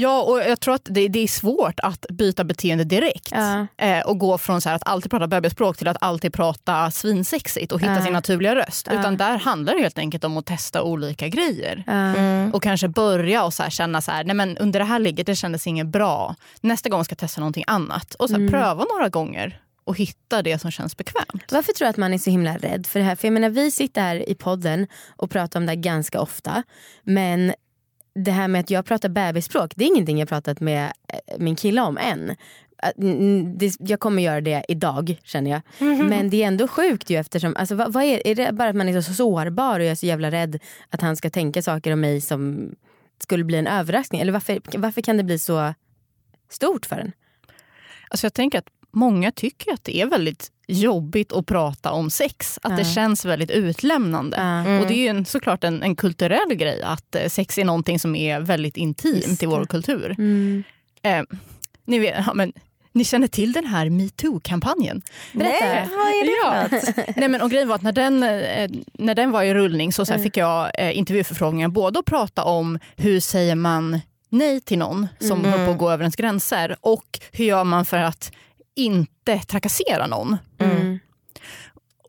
Ja, 0.00 0.22
och 0.22 0.38
jag 0.38 0.60
tror 0.60 0.74
att 0.74 0.84
det, 0.90 1.08
det 1.08 1.18
är 1.18 1.28
svårt 1.28 1.80
att 1.80 2.06
byta 2.10 2.44
beteende 2.44 2.84
direkt. 2.84 3.28
Ja. 3.32 3.66
Eh, 3.76 4.00
och 4.06 4.18
gå 4.18 4.38
från 4.38 4.60
så 4.60 4.68
här 4.68 4.76
att 4.76 4.82
alltid 4.88 5.10
prata 5.10 5.26
bebisspråk 5.26 5.76
till 5.76 5.88
att 5.88 5.96
alltid 6.00 6.32
prata 6.32 6.90
svinsexigt 6.90 7.72
och 7.72 7.80
hitta 7.80 7.94
Ja. 7.94 8.02
sin 8.04 8.12
naturliga 8.12 8.54
röst. 8.54 8.86
Ja. 8.90 9.00
Utan 9.00 9.16
där 9.16 9.38
handlar 9.38 9.74
det 9.74 9.80
helt 9.80 9.98
enkelt 9.98 10.24
om 10.24 10.36
att 10.36 10.46
testa 10.46 10.82
olika 10.82 11.28
grejer. 11.28 11.84
Mm. 11.86 12.54
Och 12.54 12.62
kanske 12.62 12.88
börja 12.88 13.44
och 13.44 13.54
så 13.54 13.62
här 13.62 13.70
känna 13.70 14.00
så 14.00 14.10
här, 14.10 14.24
nej 14.24 14.34
men 14.36 14.58
under 14.58 14.78
det 14.78 14.84
här 14.86 14.98
ligget 14.98 15.26
det 15.26 15.34
kändes 15.36 15.66
inget 15.66 15.86
bra. 15.86 16.34
Nästa 16.60 16.88
gång 16.88 17.04
ska 17.04 17.12
jag 17.12 17.18
testa 17.18 17.40
någonting 17.40 17.64
annat. 17.66 18.14
Och 18.14 18.28
så 18.28 18.34
här, 18.34 18.40
Mm. 18.40 18.52
pröva 18.52 18.84
några 18.94 19.08
gånger 19.08 19.60
och 19.84 19.96
hitta 19.96 20.42
det 20.42 20.58
som 20.58 20.70
känns 20.70 20.96
bekvämt. 20.96 21.52
Varför 21.52 21.72
tror 21.72 21.86
du 21.86 21.90
att 21.90 21.96
man 21.96 22.14
är 22.14 22.18
så 22.18 22.30
himla 22.30 22.56
rädd 22.56 22.86
för 22.86 22.98
det 22.98 23.04
här? 23.04 23.14
För 23.16 23.26
jag 23.28 23.32
menar, 23.32 23.48
vi 23.50 23.70
sitter 23.70 24.00
här 24.00 24.28
i 24.28 24.34
podden 24.34 24.86
och 25.16 25.30
pratar 25.30 25.60
om 25.60 25.66
det 25.66 25.72
här 25.72 25.76
ganska 25.76 26.20
ofta. 26.20 26.62
Men 27.02 27.52
det 28.24 28.30
här 28.30 28.48
med 28.48 28.60
att 28.60 28.70
jag 28.70 28.84
pratar 28.84 29.08
bebisspråk, 29.08 29.72
det 29.76 29.84
är 29.84 29.88
ingenting 29.88 30.18
jag 30.18 30.28
pratat 30.28 30.60
med 30.60 30.92
eh, 31.08 31.38
min 31.38 31.56
kille 31.56 31.80
om 31.80 31.98
än. 31.98 32.36
Jag 33.78 34.00
kommer 34.00 34.22
göra 34.22 34.40
det 34.40 34.64
idag 34.68 35.20
känner 35.22 35.50
jag. 35.50 35.60
Men 36.08 36.30
det 36.30 36.42
är 36.42 36.46
ändå 36.46 36.68
sjukt 36.68 37.10
ju 37.10 37.16
eftersom, 37.16 37.56
alltså, 37.56 37.74
vad, 37.74 37.92
vad 37.92 38.04
är, 38.04 38.26
är 38.26 38.34
det 38.34 38.52
bara 38.52 38.68
att 38.68 38.76
man 38.76 38.88
är 38.88 39.00
så 39.00 39.14
sårbar 39.14 39.80
och 39.80 39.84
jag 39.84 39.90
är 39.90 39.94
så 39.94 40.06
jävla 40.06 40.30
rädd 40.30 40.58
att 40.90 41.00
han 41.00 41.16
ska 41.16 41.30
tänka 41.30 41.62
saker 41.62 41.92
om 41.92 42.00
mig 42.00 42.20
som 42.20 42.70
skulle 43.22 43.44
bli 43.44 43.58
en 43.58 43.66
överraskning? 43.66 44.20
Eller 44.20 44.32
varför, 44.32 44.60
varför 44.78 45.02
kan 45.02 45.16
det 45.16 45.24
bli 45.24 45.38
så 45.38 45.74
stort 46.50 46.86
för 46.86 46.96
en? 46.96 47.12
Alltså 48.08 48.24
jag 48.26 48.34
tänker 48.34 48.58
att 48.58 48.68
många 48.90 49.32
tycker 49.32 49.72
att 49.72 49.84
det 49.84 50.00
är 50.00 50.06
väldigt 50.06 50.52
jobbigt 50.68 51.32
att 51.32 51.46
prata 51.46 51.90
om 51.92 52.10
sex. 52.10 52.58
Att 52.62 52.76
det 52.76 52.82
Ja. 52.82 52.94
känns 52.94 53.24
väldigt 53.24 53.50
utlämnande. 53.50 54.36
Ja. 54.36 54.80
Och 54.80 54.86
det 54.86 54.94
är 54.94 54.98
ju 55.02 55.08
en, 55.08 55.24
såklart 55.24 55.64
en, 55.64 55.82
en 55.82 55.96
kulturell 55.96 56.54
grej 56.54 56.82
att 56.82 57.14
eh, 57.14 57.28
sex 57.28 57.58
är 57.58 57.64
någonting 57.64 57.98
som 58.00 58.14
är 58.16 58.40
väldigt 58.40 58.76
intimt 58.76 59.42
i 59.42 59.46
vår 59.46 59.60
det. 59.60 59.66
kultur. 59.66 60.14
Mm. 60.18 60.62
Eh, 61.02 61.22
ni, 61.84 61.98
vet, 61.98 62.14
ja, 62.26 62.34
men, 62.34 62.52
ni 62.92 63.04
känner 63.04 63.26
till 63.26 63.52
den 63.52 63.66
här 63.66 63.90
metoo-kampanjen? 63.90 65.02
Nej, 65.32 65.88
vad 65.90 66.06
är 66.08 66.24
det 66.24 66.32
Ja. 66.44 66.62
något? 66.78 67.06
Nej, 67.16 67.28
men, 67.28 67.40
och 67.42 67.50
grejen 67.50 67.68
var 67.68 67.74
att 67.74 67.82
när 67.82 67.92
den, 67.92 68.22
eh, 68.22 68.70
när 68.92 69.14
den 69.14 69.30
var 69.30 69.42
i 69.42 69.54
rullning 69.54 69.92
så, 69.92 70.04
så 70.06 70.12
här, 70.12 70.22
fick 70.22 70.36
jag 70.36 70.70
eh, 70.78 70.98
intervjuförfrågningar 70.98 71.68
både 71.68 71.98
att 71.98 72.04
prata 72.04 72.44
om 72.44 72.78
hur 72.96 73.20
säger 73.20 73.54
man 73.54 74.00
nej 74.30 74.60
till 74.60 74.78
någon 74.78 75.08
som 75.20 75.38
Mm. 75.38 75.50
håller 75.52 75.64
på 75.66 75.70
att 75.72 75.78
gå 75.78 75.90
över 75.90 76.02
ens 76.04 76.16
gränser 76.16 76.76
och 76.80 77.20
hur 77.32 77.44
gör 77.44 77.64
man 77.64 77.84
för 77.84 77.96
att 77.96 78.32
inte 78.78 79.38
trakassera 79.38 80.06
någon. 80.06 80.36
Mm. 80.58 80.98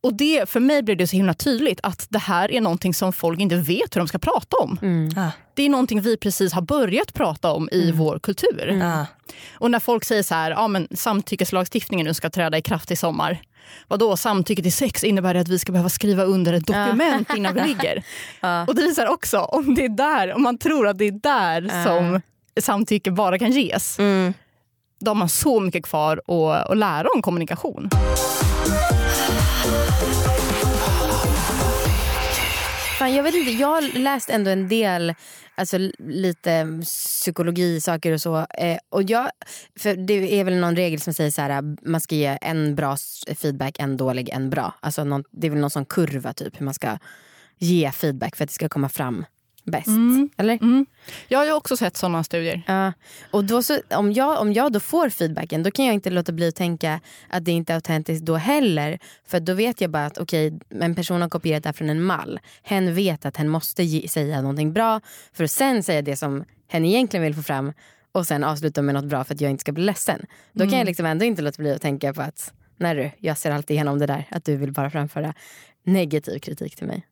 Och 0.01 0.13
det, 0.13 0.49
för 0.49 0.59
mig 0.59 0.83
blev 0.83 0.97
det 0.97 1.07
så 1.07 1.15
himla 1.15 1.33
tydligt 1.33 1.79
att 1.83 2.05
det 2.09 2.19
här 2.19 2.51
är 2.51 2.61
någonting 2.61 2.93
som 2.93 3.13
folk 3.13 3.39
inte 3.39 3.55
vet 3.55 3.95
hur 3.95 3.99
de 4.01 4.07
ska 4.07 4.17
prata 4.19 4.57
om. 4.57 4.79
Mm. 4.81 5.09
Ah, 5.17 5.31
Det 5.53 5.63
är 5.63 5.69
någonting 5.69 6.01
vi 6.01 6.17
precis 6.17 6.53
har 6.53 6.61
börjat 6.61 7.13
prata 7.13 7.51
om 7.51 7.69
i 7.71 7.91
vår 7.91 8.19
kultur. 8.19 8.81
ah. 8.83 9.05
Och 9.53 9.71
när 9.71 9.79
folk 9.79 10.03
säger 10.05 10.23
så 10.23 10.35
här, 10.35 10.51
ja 10.51 10.67
men 10.67 10.87
samtyckeslagstiftningen 10.91 12.05
nu 12.07 12.13
ska 12.13 12.29
träda 12.29 12.57
i 12.57 12.61
kraft 12.61 12.91
i 12.91 12.95
sommar. 12.95 13.41
Vadå, 13.87 14.17
samtycke 14.17 14.61
till 14.63 14.73
sex 14.73 15.03
innebär 15.03 15.33
det 15.33 15.39
att 15.39 15.47
vi 15.47 15.59
ska 15.59 15.71
behöva 15.71 15.89
skriva 15.89 16.23
under 16.23 16.53
ett 16.53 16.67
dokument 16.67 17.29
innan 17.37 17.53
vi 17.53 17.61
ligger? 17.61 18.03
Ja. 18.41 18.65
Och 18.67 18.75
det 18.75 18.81
visar 18.81 19.07
också, 19.07 19.39
om 19.39 19.75
det 19.75 19.85
är 19.85 19.89
där, 19.89 20.33
om 20.33 20.41
man 20.43 20.57
tror 20.57 20.87
att 20.87 20.97
det 20.97 21.05
är 21.07 21.11
där 21.11 21.61
Ja. 21.61 21.83
som 21.83 22.21
samtycke 22.61 23.11
bara 23.11 23.39
kan 23.39 23.51
ges, 23.51 23.97
då 24.99 25.09
har 25.11 25.15
man 25.15 25.29
så 25.29 25.59
mycket 25.59 25.85
kvar 25.85 26.21
att, 26.27 26.71
att 26.71 26.77
lära 26.77 27.07
om 27.15 27.21
kommunikation. 27.21 27.89
fan, 32.99 33.15
jag 33.15 33.23
vet 33.23 33.35
inte, 33.35 33.51
jag 33.51 33.67
har 33.67 33.99
läst 33.99 34.29
ändå 34.29 34.51
en 34.51 34.67
del 34.67 35.13
alltså, 35.55 35.77
lite 35.99 36.81
psykologisaker 36.81 38.11
och 38.11 38.21
så. 38.21 38.37
Eh, 38.37 38.77
och 38.89 39.03
jag, 39.03 39.29
för 39.79 39.95
det 39.95 40.39
är 40.39 40.43
väl 40.43 40.57
någon 40.57 40.75
regel 40.75 40.99
som 40.99 41.13
säger 41.13 41.31
så 41.31 41.41
här, 41.41 41.49
äh, 41.49 41.61
man 41.81 42.01
ska 42.01 42.15
ge 42.15 42.37
en 42.41 42.75
bra 42.75 42.97
feedback, 43.35 43.79
en 43.79 43.97
dålig, 43.97 44.29
en 44.29 44.49
bra. 44.49 44.73
Alltså 44.79 45.03
någon, 45.03 45.23
det 45.31 45.47
är 45.47 45.51
väl 45.51 45.59
någon 45.59 45.69
sån 45.69 45.85
kurva 45.85 46.33
typ 46.33 46.59
hur 46.59 46.65
man 46.65 46.73
ska 46.73 46.97
ge 47.57 47.91
feedback 47.91 48.35
för 48.35 48.43
att 48.43 48.49
det 48.49 48.53
ska 48.53 48.69
komma 48.69 48.89
fram 48.89 49.25
bäst. 49.63 49.87
Mm. 49.87 50.29
Eller? 50.37 50.53
Mm. 50.53 50.85
Jag 51.27 51.39
har 51.39 51.51
också 51.51 51.77
sett 51.77 51.97
sådana 51.97 52.23
studier. 52.23 52.61
Ja. 52.67 52.93
Och 53.31 53.43
då 53.43 53.63
så, 53.63 53.79
om, 53.89 54.13
jag, 54.13 54.41
om 54.41 54.53
jag 54.53 54.71
då 54.71 54.79
får 54.79 55.09
feedbacken 55.09 55.63
då 55.63 55.71
kan 55.71 55.85
jag 55.85 55.93
inte 55.93 56.09
låta 56.09 56.31
bli 56.31 56.47
att 56.47 56.55
tänka 56.55 56.99
att 57.29 57.45
det 57.45 57.51
inte 57.51 57.73
är 57.73 57.75
autentiskt 57.75 58.25
då 58.25 58.35
heller. 58.35 58.99
För 59.27 59.39
då 59.39 59.53
vet 59.53 59.81
jag 59.81 59.91
bara 59.91 60.05
att 60.05 60.17
okej, 60.17 60.47
okay, 60.47 60.79
en 60.81 60.95
person 60.95 61.21
har 61.21 61.29
kopierat 61.29 61.63
det 61.63 61.67
här 61.67 61.73
från 61.73 61.89
en 61.89 62.03
mall. 62.03 62.39
Hen 62.63 62.95
vet 62.95 63.25
att 63.25 63.37
hen 63.37 63.49
måste 63.49 63.83
ge, 63.83 64.07
säga 64.07 64.41
någonting 64.41 64.73
bra 64.73 65.01
för 65.33 65.43
att 65.43 65.51
sen 65.51 65.83
säga 65.83 66.01
det 66.01 66.15
som 66.15 66.43
hen 66.67 66.85
egentligen 66.85 67.23
vill 67.23 67.35
få 67.35 67.43
fram 67.43 67.73
och 68.11 68.27
sen 68.27 68.43
avsluta 68.43 68.81
med 68.81 68.95
något 68.95 69.05
bra 69.05 69.23
för 69.23 69.33
att 69.33 69.41
jag 69.41 69.51
inte 69.51 69.61
ska 69.61 69.71
bli 69.71 69.83
ledsen. 69.83 70.25
Då 70.53 70.69
kan 70.69 70.77
jag 70.77 70.85
liksom 70.85 71.05
ändå 71.05 71.25
inte 71.25 71.41
låta 71.41 71.61
bli 71.61 71.71
att 71.71 71.81
tänka 71.81 72.13
på 72.13 72.21
att 72.21 72.53
nej 72.77 72.95
du, 72.95 73.11
jag 73.27 73.37
ser 73.37 73.51
alltid 73.51 73.75
igenom 73.75 73.99
det 73.99 74.05
där. 74.05 74.25
Att 74.31 74.45
du 74.45 74.55
vill 74.55 74.71
bara 74.71 74.89
framföra 74.89 75.33
negativ 75.83 76.39
kritik 76.39 76.75
till 76.75 76.87
mig. 76.87 77.05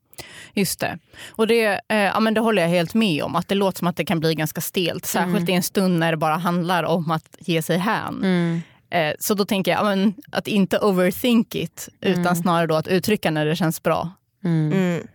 Just 0.53 0.80
det. 0.80 0.99
Och 1.30 1.47
det, 1.47 1.65
eh, 1.65 1.97
ja, 1.97 2.19
men 2.19 2.34
det 2.34 2.41
håller 2.41 2.62
jag 2.62 2.69
helt 2.69 2.93
med 2.93 3.23
om. 3.23 3.36
Att 3.36 3.47
Det 3.47 3.56
låter 3.56 3.77
som 3.77 3.88
att 3.88 3.95
det 3.95 4.06
kan 4.06 4.19
bli 4.19 4.36
ganska 4.36 4.62
stelt. 4.62 5.06
Särskilt 5.06 5.38
mm. 5.38 5.49
i 5.49 5.53
en 5.53 5.63
stund 5.63 5.99
när 5.99 6.12
det 6.12 6.17
bara 6.17 6.38
handlar 6.38 6.84
om 6.84 7.12
att 7.12 7.38
ge 7.39 7.62
sig 7.62 7.77
hän. 7.77 8.23
Mm. 8.23 8.62
Eh, 8.89 9.15
så 9.19 9.34
då 9.34 9.45
tänker 9.45 9.71
jag 9.71 9.80
ja, 9.80 9.84
men, 9.84 10.13
att 10.32 10.47
inte 10.47 10.80
overthink 10.80 11.56
it 11.56 11.89
utan 12.01 12.21
mm. 12.21 12.36
snarare 12.36 12.67
då 12.67 12.75
att 12.75 12.88
uttrycka 12.88 13.32
när 13.32 13.45
det 13.45 13.56
känns 13.56 13.84
bra. 13.84 14.10
Mm. 14.43 14.71
Mm. 14.71 15.08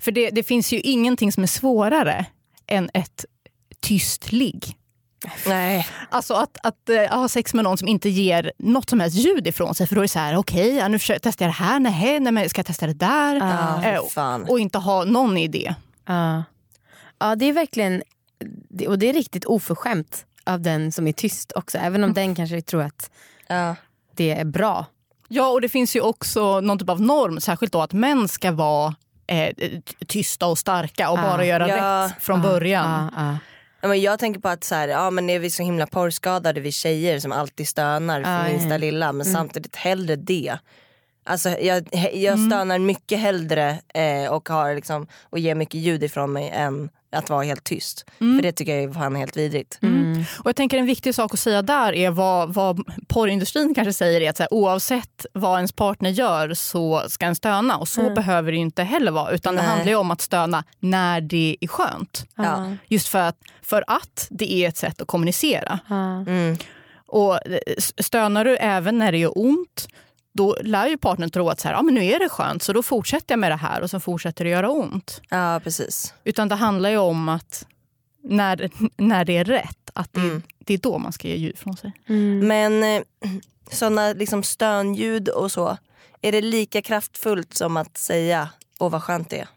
För 0.00 0.12
det, 0.12 0.30
det 0.30 0.42
finns 0.42 0.72
ju 0.72 0.80
ingenting 0.80 1.32
som 1.32 1.42
är 1.42 1.46
svårare 1.46 2.26
än 2.66 2.90
ett 2.94 3.24
tyst 3.80 4.32
ligg. 4.32 4.77
Nej. 5.46 5.86
Alltså 6.10 6.34
att, 6.34 6.58
att 6.62 6.90
uh, 6.90 7.18
ha 7.18 7.28
sex 7.28 7.54
med 7.54 7.64
någon 7.64 7.78
som 7.78 7.88
inte 7.88 8.08
ger 8.08 8.52
något 8.58 8.90
som 8.90 9.00
helst 9.00 9.16
ljud 9.16 9.46
ifrån 9.46 9.74
sig. 9.74 9.86
För 9.86 9.94
då 9.94 10.00
är 10.00 10.02
det 10.02 10.08
så 10.08 10.18
här, 10.18 10.36
okej, 10.36 10.76
okay, 10.76 10.88
nu 10.88 10.98
testar 10.98 11.44
jag 11.44 11.48
det 11.48 11.64
här, 11.64 11.80
nej, 11.80 12.20
nej 12.20 12.32
men 12.32 12.48
ska 12.48 12.58
jag 12.58 12.66
testa 12.66 12.86
det 12.86 12.94
där? 12.94 13.36
Uh, 13.36 13.94
uh, 13.94 14.50
och 14.50 14.60
inte 14.60 14.78
ha 14.78 15.04
någon 15.04 15.36
idé. 15.36 15.74
Ja, 16.06 16.44
ja 17.18 17.36
det 17.36 17.44
är 17.44 17.52
verkligen, 17.52 18.02
och 18.88 18.98
det 18.98 19.08
är 19.08 19.12
riktigt 19.12 19.44
oförskämt 19.44 20.24
av 20.44 20.60
den 20.60 20.92
som 20.92 21.06
är 21.06 21.12
tyst 21.12 21.52
också. 21.54 21.78
Även 21.78 22.04
om 22.04 22.14
den 22.14 22.34
kanske 22.34 22.62
tror 22.62 22.82
att 22.82 23.10
det 24.16 24.30
är 24.30 24.44
bra. 24.44 24.86
Ja, 25.28 25.48
och 25.48 25.60
det 25.60 25.68
finns 25.68 25.96
ju 25.96 26.00
också 26.00 26.60
någon 26.60 26.78
typ 26.78 26.88
av 26.88 27.00
norm, 27.00 27.40
särskilt 27.40 27.72
då 27.72 27.82
att 27.82 27.92
män 27.92 28.28
ska 28.28 28.52
vara 28.52 28.94
eh, 29.26 29.54
tysta 30.06 30.46
och 30.46 30.58
starka 30.58 31.10
och 31.10 31.18
bara 31.18 31.44
göra 31.44 31.68
ja. 31.68 32.04
rätt 32.04 32.22
från 32.22 32.42
början. 32.42 33.10
Men 33.82 34.00
jag 34.00 34.18
tänker 34.18 34.40
på 34.40 34.48
att 34.48 34.64
så 34.64 34.74
här, 34.74 34.88
ja, 34.88 35.10
men 35.10 35.30
är 35.30 35.38
vi 35.38 35.50
så 35.50 35.62
himla 35.62 35.86
porrskadade 35.86 36.60
vi 36.60 36.72
tjejer 36.72 37.18
som 37.18 37.32
alltid 37.32 37.68
stönar 37.68 38.22
för 38.22 38.52
minsta 38.52 38.76
lilla 38.76 39.12
men 39.12 39.26
mm. 39.26 39.34
samtidigt 39.34 39.76
hellre 39.76 40.16
det. 40.16 40.58
Alltså, 41.28 41.48
jag, 41.48 41.88
jag 42.12 42.34
mm. 42.34 42.50
stönar 42.50 42.78
mycket 42.78 43.18
hellre 43.18 43.78
eh, 43.94 44.32
och, 44.32 44.48
har 44.48 44.74
liksom, 44.74 45.06
och 45.22 45.38
ger 45.38 45.54
mycket 45.54 45.80
ljud 45.80 46.02
ifrån 46.02 46.32
mig 46.32 46.50
än 46.54 46.90
att 47.12 47.30
vara 47.30 47.42
helt 47.42 47.64
tyst. 47.64 48.04
Mm. 48.20 48.36
För 48.36 48.42
det 48.42 48.52
tycker 48.52 48.74
jag 48.74 48.84
är 48.84 48.92
fan 48.92 49.16
helt 49.16 49.36
vidrigt. 49.36 49.78
Mm. 49.82 50.04
mm. 50.12 50.24
Och 50.38 50.48
jag 50.48 50.56
tänker 50.56 50.78
en 50.78 50.86
viktig 50.86 51.14
sak 51.14 51.34
att 51.34 51.40
säga 51.40 51.62
där 51.62 51.92
är 51.92 52.10
vad, 52.10 52.54
vad 52.54 52.80
porrindustrin 53.08 53.74
kanske 53.74 53.92
säger 53.92 54.20
är 54.20 54.30
att 54.30 54.36
så 54.36 54.42
här, 54.42 54.54
oavsett 54.54 55.26
vad 55.32 55.56
ens 55.56 55.72
partner 55.72 56.10
gör 56.10 56.54
så 56.54 57.02
ska 57.08 57.26
en 57.26 57.36
stöna. 57.36 57.76
Och 57.76 57.88
så 57.88 58.00
mm. 58.00 58.14
behöver 58.14 58.52
det 58.52 58.58
inte 58.58 58.82
heller 58.82 59.12
vara. 59.12 59.30
Utan 59.30 59.54
Nej. 59.54 59.64
det 59.64 59.70
handlar 59.70 59.94
om 59.94 60.10
att 60.10 60.20
stöna 60.20 60.64
när 60.78 61.20
det 61.20 61.56
är 61.60 61.68
skönt. 61.68 62.26
Ja. 62.36 62.72
Just 62.86 63.08
för 63.08 63.18
att, 63.18 63.36
för 63.62 63.84
att 63.86 64.26
det 64.30 64.52
är 64.52 64.68
ett 64.68 64.76
sätt 64.76 65.00
att 65.00 65.08
kommunicera. 65.08 65.78
Mm. 66.26 66.56
Och 67.06 67.38
stönar 67.98 68.44
du 68.44 68.56
även 68.56 68.98
när 68.98 69.12
det 69.12 69.18
gör 69.18 69.32
ont 69.38 69.88
då 70.38 70.56
lär 70.60 70.88
ju 70.88 70.98
partnern 70.98 71.30
tro 71.30 71.48
att 71.48 71.60
så 71.60 71.68
här, 71.68 71.74
ja, 71.74 71.82
men 71.82 71.94
nu 71.94 72.04
är 72.04 72.18
det 72.18 72.28
skönt 72.28 72.62
så 72.62 72.72
då 72.72 72.82
fortsätter 72.82 73.32
jag 73.32 73.38
med 73.38 73.50
det 73.50 73.56
här 73.56 73.80
och 73.80 73.90
så 73.90 74.00
fortsätter 74.00 74.44
det 74.44 74.50
göra 74.50 74.70
ont. 74.70 75.20
Ja 75.28 75.60
precis. 75.64 76.14
Utan 76.24 76.48
det 76.48 76.54
handlar 76.54 76.90
ju 76.90 76.96
om 76.96 77.28
att 77.28 77.66
när, 78.22 78.70
när 78.96 79.24
det 79.24 79.36
är 79.36 79.44
rätt, 79.44 79.90
att 79.92 80.12
det, 80.12 80.20
mm. 80.20 80.42
det 80.58 80.74
är 80.74 80.78
då 80.78 80.98
man 80.98 81.12
ska 81.12 81.28
ge 81.28 81.34
ljud 81.34 81.58
från 81.58 81.76
sig. 81.76 81.92
Mm. 82.06 82.46
Men 82.46 82.82
eh, 82.82 83.02
sådana 83.70 84.12
liksom 84.12 84.42
stönljud 84.42 85.28
och 85.28 85.52
så, 85.52 85.76
är 86.22 86.32
det 86.32 86.40
lika 86.40 86.82
kraftfullt 86.82 87.54
som 87.54 87.76
att 87.76 87.96
säga 87.96 88.48
åh 88.78 88.90
vad 88.90 89.02
skönt 89.02 89.30
det 89.30 89.38
är? 89.38 89.48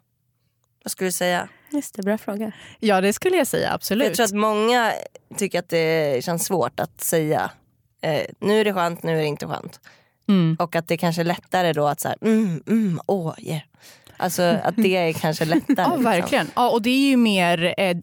Vad 0.83 0.91
skulle 0.91 1.07
du 1.07 1.11
säga? 1.11 1.47
Just 1.71 1.95
det, 1.95 2.03
bra 2.03 2.17
fråga. 2.17 2.51
Ja 2.79 3.01
det 3.01 3.13
skulle 3.13 3.37
jag 3.37 3.47
säga 3.47 3.73
absolut. 3.73 4.07
Jag 4.07 4.15
tror 4.15 4.25
att 4.25 4.33
många 4.33 4.93
tycker 5.37 5.59
att 5.59 5.69
det 5.69 6.23
känns 6.23 6.45
svårt 6.45 6.79
att 6.79 7.01
säga 7.01 7.51
eh, 8.01 8.25
nu 8.39 8.59
är 8.59 8.65
det 8.65 8.73
skönt, 8.73 9.03
nu 9.03 9.11
är 9.11 9.21
det 9.21 9.25
inte 9.25 9.47
skönt. 9.47 9.79
Mm. 10.31 10.57
Och 10.59 10.75
att 10.75 10.87
det 10.87 10.97
kanske 10.97 11.21
är 11.21 11.25
lättare 11.25 11.73
då 11.73 11.87
att 11.87 11.99
så 11.99 12.13
mm, 12.21 12.63
mm, 12.67 12.99
åh, 13.05 13.33
yeah. 13.37 13.61
Alltså 14.17 14.41
att 14.63 14.75
det 14.77 14.97
är 14.97 15.13
kanske 15.13 15.45
lättare. 15.45 15.75
ja 15.77 15.87
liksom. 15.87 16.03
verkligen. 16.03 16.47
Ja, 16.55 16.69
och 16.69 16.81
det 16.81 16.89
är 16.89 17.09
ju 17.09 17.17
mer 17.17 17.73
eh, 17.77 17.97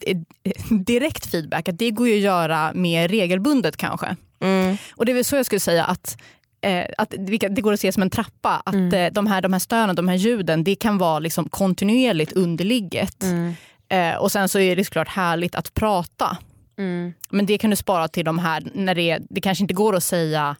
direkt 0.69 1.31
feedback. 1.31 1.69
Att 1.69 1.79
det 1.79 1.91
går 1.91 2.07
ju 2.07 2.15
att 2.15 2.21
göra 2.21 2.71
mer 2.73 3.07
regelbundet 3.07 3.77
kanske. 3.77 4.15
Mm. 4.39 4.77
Och 4.95 5.05
det 5.05 5.11
är 5.11 5.13
väl 5.13 5.25
så 5.25 5.35
jag 5.35 5.45
skulle 5.45 5.59
säga 5.59 5.85
att 5.85 6.17
Eh, 6.61 6.85
att 6.97 7.13
det 7.49 7.61
går 7.61 7.73
att 7.73 7.79
se 7.79 7.91
som 7.91 8.03
en 8.03 8.09
trappa. 8.09 8.61
Att 8.65 8.73
mm. 8.73 8.93
eh, 8.93 9.11
de, 9.13 9.27
här, 9.27 9.41
de 9.41 9.53
här 9.53 9.59
stönen, 9.59 9.95
de 9.95 10.07
här 10.07 10.15
ljuden, 10.15 10.63
det 10.63 10.75
kan 10.75 10.97
vara 10.97 11.19
liksom 11.19 11.49
kontinuerligt 11.49 12.33
underligget. 12.33 13.23
Mm. 13.23 13.53
Eh, 13.89 14.15
och 14.15 14.31
sen 14.31 14.49
så 14.49 14.59
är 14.59 14.75
det 14.75 14.85
såklart 14.85 15.07
härligt 15.07 15.55
att 15.55 15.73
prata. 15.73 16.37
Mm. 16.77 17.13
Men 17.29 17.45
det 17.45 17.57
kan 17.57 17.69
du 17.69 17.75
spara 17.75 18.07
till 18.07 18.25
de 18.25 18.39
här, 18.39 18.63
när 18.73 18.95
det, 18.95 19.19
det 19.29 19.41
kanske 19.41 19.63
inte 19.63 19.73
går 19.73 19.95
att 19.95 20.03
säga 20.03 20.55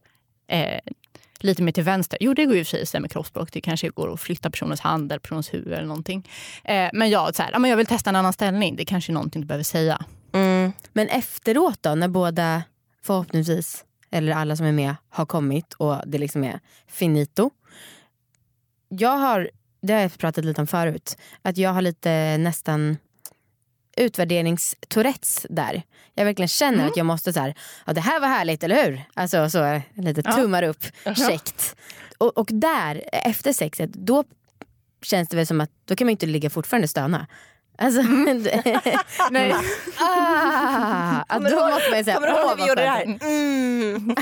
eh, 0.47 0.79
lite 1.43 1.63
mer 1.63 1.71
till 1.71 1.83
vänster. 1.83 2.17
Jo, 2.21 2.33
det 2.33 2.45
går 2.45 2.55
ju 2.55 2.63
för 2.63 2.69
sig 2.69 2.81
att 2.81 2.89
säga 2.89 3.01
med 3.01 3.11
kroppsspråk. 3.11 3.53
Det 3.53 3.61
kanske 3.61 3.89
går 3.89 4.13
att 4.13 4.19
flytta 4.19 4.49
personens 4.49 4.81
hand 4.81 5.11
eller 5.11 5.19
personens 5.19 5.53
huvud 5.53 5.73
eller 5.73 5.87
någonting. 5.87 6.29
Eh, 6.63 6.89
men 6.93 7.09
ja, 7.09 7.31
så 7.33 7.43
här, 7.43 7.67
jag 7.67 7.77
vill 7.77 7.85
testa 7.85 8.09
en 8.09 8.15
annan 8.15 8.33
ställning. 8.33 8.75
Det 8.75 8.85
kanske 8.85 9.11
är 9.11 9.13
någonting 9.13 9.41
du 9.41 9.47
behöver 9.47 9.63
säga. 9.63 10.05
Mm. 10.33 10.71
Men 10.93 11.07
efteråt 11.07 11.83
då, 11.83 11.95
när 11.95 12.07
båda 12.07 12.63
förhoppningsvis, 13.03 13.85
eller 14.11 14.31
alla 14.31 14.55
som 14.55 14.65
är 14.65 14.71
med, 14.71 14.95
har 15.09 15.25
kommit 15.25 15.73
och 15.73 16.01
det 16.05 16.17
liksom 16.17 16.43
är 16.43 16.59
finito. 16.87 17.49
Jag 18.89 19.17
har, 19.17 19.49
det 19.81 19.93
har 19.93 20.01
jag 20.01 20.17
pratat 20.17 20.45
lite 20.45 20.61
om 20.61 20.67
förut, 20.67 21.17
att 21.41 21.57
jag 21.57 21.73
har 21.73 21.81
lite 21.81 22.37
nästan 22.37 22.97
utvärderingstourettes 23.99 25.45
där. 25.49 25.81
Jag 26.13 26.25
verkligen 26.25 26.47
känner 26.47 26.77
mm. 26.77 26.87
att 26.87 26.97
jag 26.97 27.05
måste 27.05 27.33
så 27.33 27.39
här, 27.39 27.53
ja, 27.85 27.93
det 27.93 28.01
här 28.01 28.19
var 28.19 28.27
härligt 28.27 28.63
eller 28.63 28.85
hur? 28.85 29.01
Alltså 29.13 29.49
så 29.49 29.81
lite 29.93 30.21
tummar 30.21 30.63
upp, 30.63 30.83
käckt. 31.15 31.75
Och, 32.17 32.37
och 32.37 32.49
där, 32.51 33.03
efter 33.11 33.53
sexet, 33.53 33.93
då 33.93 34.23
känns 35.01 35.29
det 35.29 35.35
väl 35.35 35.47
som 35.47 35.61
att 35.61 35.71
då 35.85 35.95
kan 35.95 36.05
man 36.05 36.11
inte 36.11 36.25
ligga 36.25 36.49
fortfarande 36.49 36.87
stöna. 36.87 37.27
Alltså, 37.81 38.01
mm. 38.01 38.43
Nej. 39.31 39.53
ah, 39.99 41.23
då 41.29 41.39
måste 41.39 41.91
man 41.91 42.03
säga, 42.03 42.13
Kommer 42.15 42.27
du 42.27 42.33
ihåg 42.33 42.49
när 42.49 42.55
vi 42.55 42.67
gjorde 42.69 42.81
det 42.81 42.87
här? 42.87 43.03
Mm. 43.03 44.15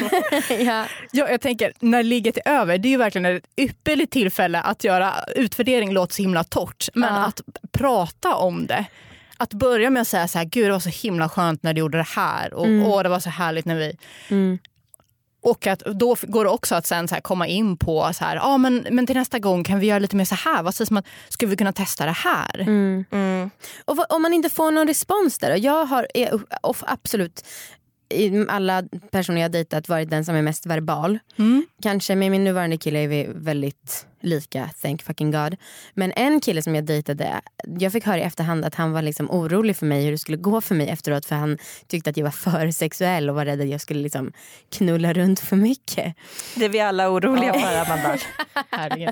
ja. 0.68 0.86
ja, 1.12 1.30
jag 1.30 1.42
tänker 1.42 1.74
när 1.80 2.04
ligget 2.04 2.38
är 2.38 2.52
över, 2.52 2.78
det 2.78 2.88
är 2.88 2.92
ju 2.92 2.98
verkligen 2.98 3.26
ett 3.26 3.44
ypperligt 3.58 4.14
tillfälle 4.14 4.62
att 4.62 4.84
göra 4.84 5.14
utvärdering 5.36 5.94
låter 5.94 6.16
så 6.16 6.22
himla 6.22 6.44
torrt. 6.44 6.90
Men 6.94 7.14
ah. 7.14 7.26
att 7.26 7.42
prata 7.72 8.36
om 8.36 8.68
det 8.68 8.86
att 9.38 9.54
börja 9.54 9.90
med 9.90 10.02
att 10.02 10.08
säga 10.08 10.28
så 10.28 10.38
här, 10.38 10.46
gud 10.46 10.66
det 10.66 10.72
var 10.72 10.80
så 10.80 10.90
himla 10.90 11.30
skönt 11.30 11.64
när 11.64 11.74
du 11.74 11.80
gjorde 11.80 11.98
det 11.98 12.08
här 12.16 12.54
och 12.54 12.66
mm. 12.66 12.88
åh 12.88 13.04
det 13.04 13.10
var 13.10 13.20
så 13.20 13.30
härligt 13.30 13.66
när 13.66 13.76
vi... 13.76 13.98
Mm. 14.30 14.60
Och 15.42 15.68
att 15.68 15.80
då 15.80 16.16
går 16.22 16.44
det 16.44 16.50
också 16.50 16.76
att 16.76 16.86
sen 16.86 17.08
så 17.08 17.16
komma 17.16 17.48
in 17.48 17.78
på 17.78 18.14
så 18.14 18.24
här, 18.24 18.40
ah, 18.42 18.58
men, 18.58 18.88
men 18.92 19.08
till 19.08 19.16
nästa 19.16 19.40
gång 19.40 19.64
kan 19.64 19.80
vi 19.80 19.88
göra 19.88 20.00
lite 20.00 20.16
mer 20.16 20.26
så 20.26 20.36
här. 20.36 20.64
Vad 20.64 20.76
sägs 20.76 20.92
om 20.92 20.98
att, 20.98 21.06
ska 21.30 21.48
vi 21.48 21.56
kunna 21.56 21.74
testa 21.74 22.06
det 22.06 22.12
här? 22.12 22.60
Mm. 22.60 23.06
Mm. 23.12 23.50
Och 23.86 23.98
vad, 23.98 24.06
om 24.10 24.22
man 24.22 24.34
inte 24.34 24.50
får 24.50 24.72
någon 24.72 24.88
respons 24.88 25.38
där 25.38 25.56
Jag 25.56 25.86
har 25.86 26.08
är, 26.14 26.40
absolut 26.82 27.44
i 28.10 28.46
alla 28.50 28.84
personer 29.12 29.42
jag 29.42 29.52
dejtat 29.52 29.90
varit 29.90 30.10
den 30.10 30.26
som 30.26 30.36
är 30.36 30.42
mest 30.42 30.66
verbal. 30.66 31.20
Mm. 31.38 31.66
Kanske 31.82 32.16
med 32.16 32.32
min 32.32 32.44
nuvarande 32.44 32.78
kille 32.78 33.00
är 33.00 33.08
vi 33.08 33.28
väldigt 33.36 34.08
lika, 34.22 34.70
thank 34.82 35.04
fucking 35.04 35.32
god. 35.32 35.56
Men 35.94 36.12
en 36.12 36.40
kille 36.40 36.62
som 36.62 36.76
jag 36.76 36.86
dejtade, 36.86 37.42
jag 37.80 37.92
fick 37.92 38.06
höra 38.06 38.18
i 38.18 38.22
efterhand 38.22 38.66
att 38.66 38.76
han 38.76 38.92
var 38.92 39.02
liksom 39.02 39.32
orolig 39.32 39.78
för 39.78 39.86
mig 39.86 40.06
hur 40.06 40.12
det 40.12 40.18
skulle 40.18 40.38
gå 40.38 40.62
för 40.62 40.76
mig 40.76 40.90
efteråt 40.90 41.26
för 41.26 41.36
han 41.36 41.58
tyckte 41.88 42.10
att 42.10 42.18
jag 42.18 42.24
var 42.24 42.32
för 42.32 42.72
sexuell 42.72 43.30
och 43.30 43.36
var 43.36 43.46
rädd 43.46 43.62
att 43.62 43.68
jag 43.68 43.82
skulle 43.82 44.00
liksom 44.00 44.32
knulla 44.72 45.14
runt 45.14 45.40
för 45.40 45.56
mycket. 45.56 46.16
Det 46.56 46.66
är 46.66 46.70
vi 46.70 46.80
alla 46.80 47.10
oroliga 47.10 47.54
för 47.54 47.76
Amanda. 47.76 48.18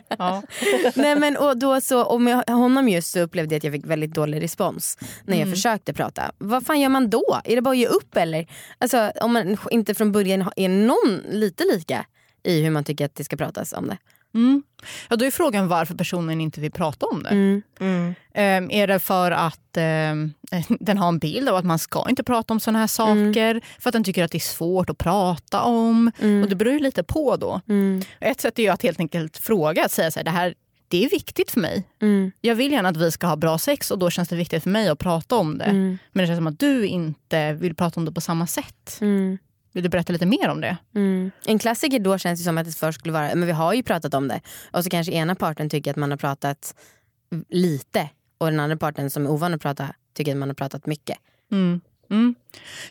ja. 0.17 0.43
Nej, 0.95 1.15
men, 1.15 1.37
och 1.37 1.57
då 1.57 1.81
så, 1.81 2.01
och 2.01 2.21
med 2.21 2.49
honom 2.49 2.89
just 2.89 3.11
så 3.11 3.19
upplevde 3.19 3.55
jag 3.55 3.59
att 3.59 3.63
jag 3.63 3.73
fick 3.73 3.85
väldigt 3.85 4.13
dålig 4.13 4.41
respons 4.41 4.97
när 5.25 5.33
jag 5.33 5.41
mm. 5.41 5.55
försökte 5.55 5.93
prata. 5.93 6.31
Vad 6.37 6.65
fan 6.65 6.79
gör 6.79 6.89
man 6.89 7.09
då? 7.09 7.39
Är 7.43 7.55
det 7.55 7.61
bara 7.61 7.71
att 7.71 7.77
ge 7.77 7.87
upp 7.87 8.17
eller? 8.17 8.47
Alltså, 8.77 9.11
om 9.21 9.33
man 9.33 9.57
inte 9.71 9.93
från 9.93 10.11
början 10.11 10.51
är 10.55 10.69
någon 10.69 11.21
lite 11.29 11.63
lika 11.63 12.05
i 12.45 12.61
hur 12.63 12.71
man 12.71 12.83
tycker 12.83 13.05
att 13.05 13.15
det 13.15 13.23
ska 13.23 13.37
pratas 13.37 13.73
om 13.73 13.87
det. 13.87 13.97
Mm. 14.35 14.63
Ja, 15.09 15.15
då 15.15 15.25
är 15.25 15.31
frågan 15.31 15.67
varför 15.67 15.95
personen 15.95 16.41
inte 16.41 16.61
vill 16.61 16.71
prata 16.71 17.05
om 17.05 17.23
det. 17.23 17.29
Mm. 17.29 17.61
Mm. 17.79 18.07
Um, 18.07 18.71
är 18.71 18.87
det 18.87 18.99
för 18.99 19.31
att 19.31 19.77
um, 20.11 20.33
den 20.79 20.97
har 20.97 21.07
en 21.07 21.19
bild 21.19 21.49
av 21.49 21.55
att 21.55 21.65
man 21.65 21.79
ska 21.79 22.05
inte 22.09 22.23
prata 22.23 22.53
om 22.53 22.59
såna 22.59 22.79
här 22.79 22.87
saker? 22.87 23.61
För 23.79 23.89
att 23.89 23.93
den 23.93 24.03
tycker 24.03 24.23
att 24.23 24.31
det 24.31 24.37
är 24.37 24.39
svårt 24.39 24.89
att 24.89 24.97
prata 24.97 25.61
om? 25.61 26.11
Mm. 26.19 26.43
Och 26.43 26.49
Det 26.49 26.55
beror 26.55 26.73
ju 26.73 26.79
lite 26.79 27.03
på 27.03 27.35
då. 27.35 27.61
Mm. 27.69 28.01
Ett 28.19 28.41
sätt 28.41 28.59
är 28.59 28.63
ju 28.63 28.69
att 28.69 28.83
helt 28.83 28.99
enkelt 28.99 29.37
fråga, 29.37 29.85
att 29.85 29.91
säga 29.91 30.11
så 30.11 30.19
här, 30.19 30.23
det 30.23 30.31
här 30.31 30.53
det 30.87 31.05
är 31.05 31.09
viktigt 31.09 31.51
för 31.51 31.59
mig. 31.59 31.83
Mm. 32.01 32.31
Jag 32.41 32.55
vill 32.55 32.71
gärna 32.71 32.89
att 32.89 32.97
vi 32.97 33.11
ska 33.11 33.27
ha 33.27 33.35
bra 33.35 33.57
sex 33.57 33.91
och 33.91 33.99
då 33.99 34.09
känns 34.09 34.29
det 34.29 34.35
viktigt 34.35 34.63
för 34.63 34.69
mig 34.69 34.89
att 34.89 34.99
prata 34.99 35.35
om 35.35 35.57
det. 35.57 35.65
Mm. 35.65 35.97
Men 36.11 36.23
det 36.23 36.27
känns 36.27 36.37
som 36.37 36.47
att 36.47 36.59
du 36.59 36.85
inte 36.85 37.53
vill 37.53 37.75
prata 37.75 37.99
om 37.99 38.05
det 38.05 38.11
på 38.11 38.21
samma 38.21 38.47
sätt. 38.47 38.97
Mm. 39.75 39.81
Vill 39.81 39.83
du 39.83 39.89
berätta 39.89 40.13
lite 40.13 40.25
mer 40.25 40.49
om 40.49 40.61
det? 40.61 40.77
Mm. 40.95 41.31
En 41.45 41.59
klassiker 41.59 41.99
då 41.99 42.17
känns 42.17 42.39
det 42.39 42.43
som 42.43 42.57
att 42.57 42.65
det 42.65 42.71
först 42.71 42.99
skulle 42.99 43.13
vara, 43.13 43.35
men 43.35 43.45
vi 43.45 43.51
har 43.51 43.73
ju 43.73 43.83
pratat 43.83 44.13
om 44.13 44.27
det. 44.27 44.41
Och 44.71 44.83
så 44.83 44.89
kanske 44.89 45.11
ena 45.13 45.35
parten 45.35 45.69
tycker 45.69 45.91
att 45.91 45.97
man 45.97 46.11
har 46.11 46.17
pratat 46.17 46.75
lite 47.49 48.09
och 48.37 48.47
den 48.47 48.59
andra 48.59 48.77
parten 48.77 49.09
som 49.09 49.25
är 49.25 49.29
ovan 49.29 49.53
att 49.53 49.61
prata 49.61 49.93
tycker 50.13 50.31
att 50.31 50.37
man 50.37 50.49
har 50.49 50.53
pratat 50.53 50.85
mycket. 50.85 51.17
Mm. 51.51 51.81
Mm. 52.11 52.35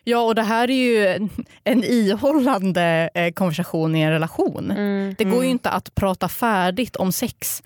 Ja, 0.04 0.18
och 0.18 0.34
det 0.34 0.42
här 0.42 0.70
är 0.70 0.74
ju 0.74 1.06
en, 1.06 1.30
en 1.64 1.84
ihållande 1.84 3.10
eh, 3.14 3.32
konversation 3.32 3.94
i 3.94 4.00
en 4.00 4.10
relation. 4.10 4.72
Det 5.18 5.24
går 5.24 5.44
ju 5.44 5.50
inte 5.50 5.70
att 5.70 5.94
prata 5.94 6.28
färdigt 6.28 6.96
om 6.96 7.12
sex. 7.12 7.62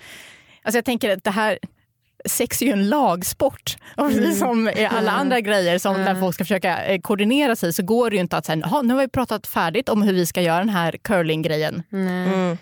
Alltså 0.63 0.79
jag 0.79 0.85
tänker 0.85 1.11
att 1.17 1.25
det 1.25 1.31
här 1.31 1.59
Sex 2.25 2.63
är 2.63 2.67
ju 2.67 2.73
en 2.73 2.89
lagsport. 2.89 3.77
Och 3.97 4.09
precis 4.09 4.39
som 4.39 4.69
i 4.69 4.85
alla 4.87 5.11
andra 5.13 5.41
grejer 5.41 5.79
som 5.79 5.95
där 5.95 6.15
folk 6.21 6.35
ska 6.35 6.45
försöka 6.45 6.85
eh, 6.85 7.01
koordinera 7.01 7.57
sig 7.57 7.73
så 7.73 7.83
går 7.83 8.11
det 8.11 8.17
ju 8.17 8.21
inte 8.23 8.37
att 8.37 8.47
säga 8.47 8.59
"Jaha, 8.63 8.83
nu 8.83 8.95
har 8.95 9.01
vi 9.01 9.09
pratat 9.09 9.47
färdigt 9.47 9.89
om 9.89 10.03
hur 10.03 10.13
vi 10.13 10.27
ska 10.27 10.41
göra 10.43 10.59
den 10.59 10.69
här 10.69 10.93
curlinggrejen 11.03 11.83
Mm. 11.93 12.59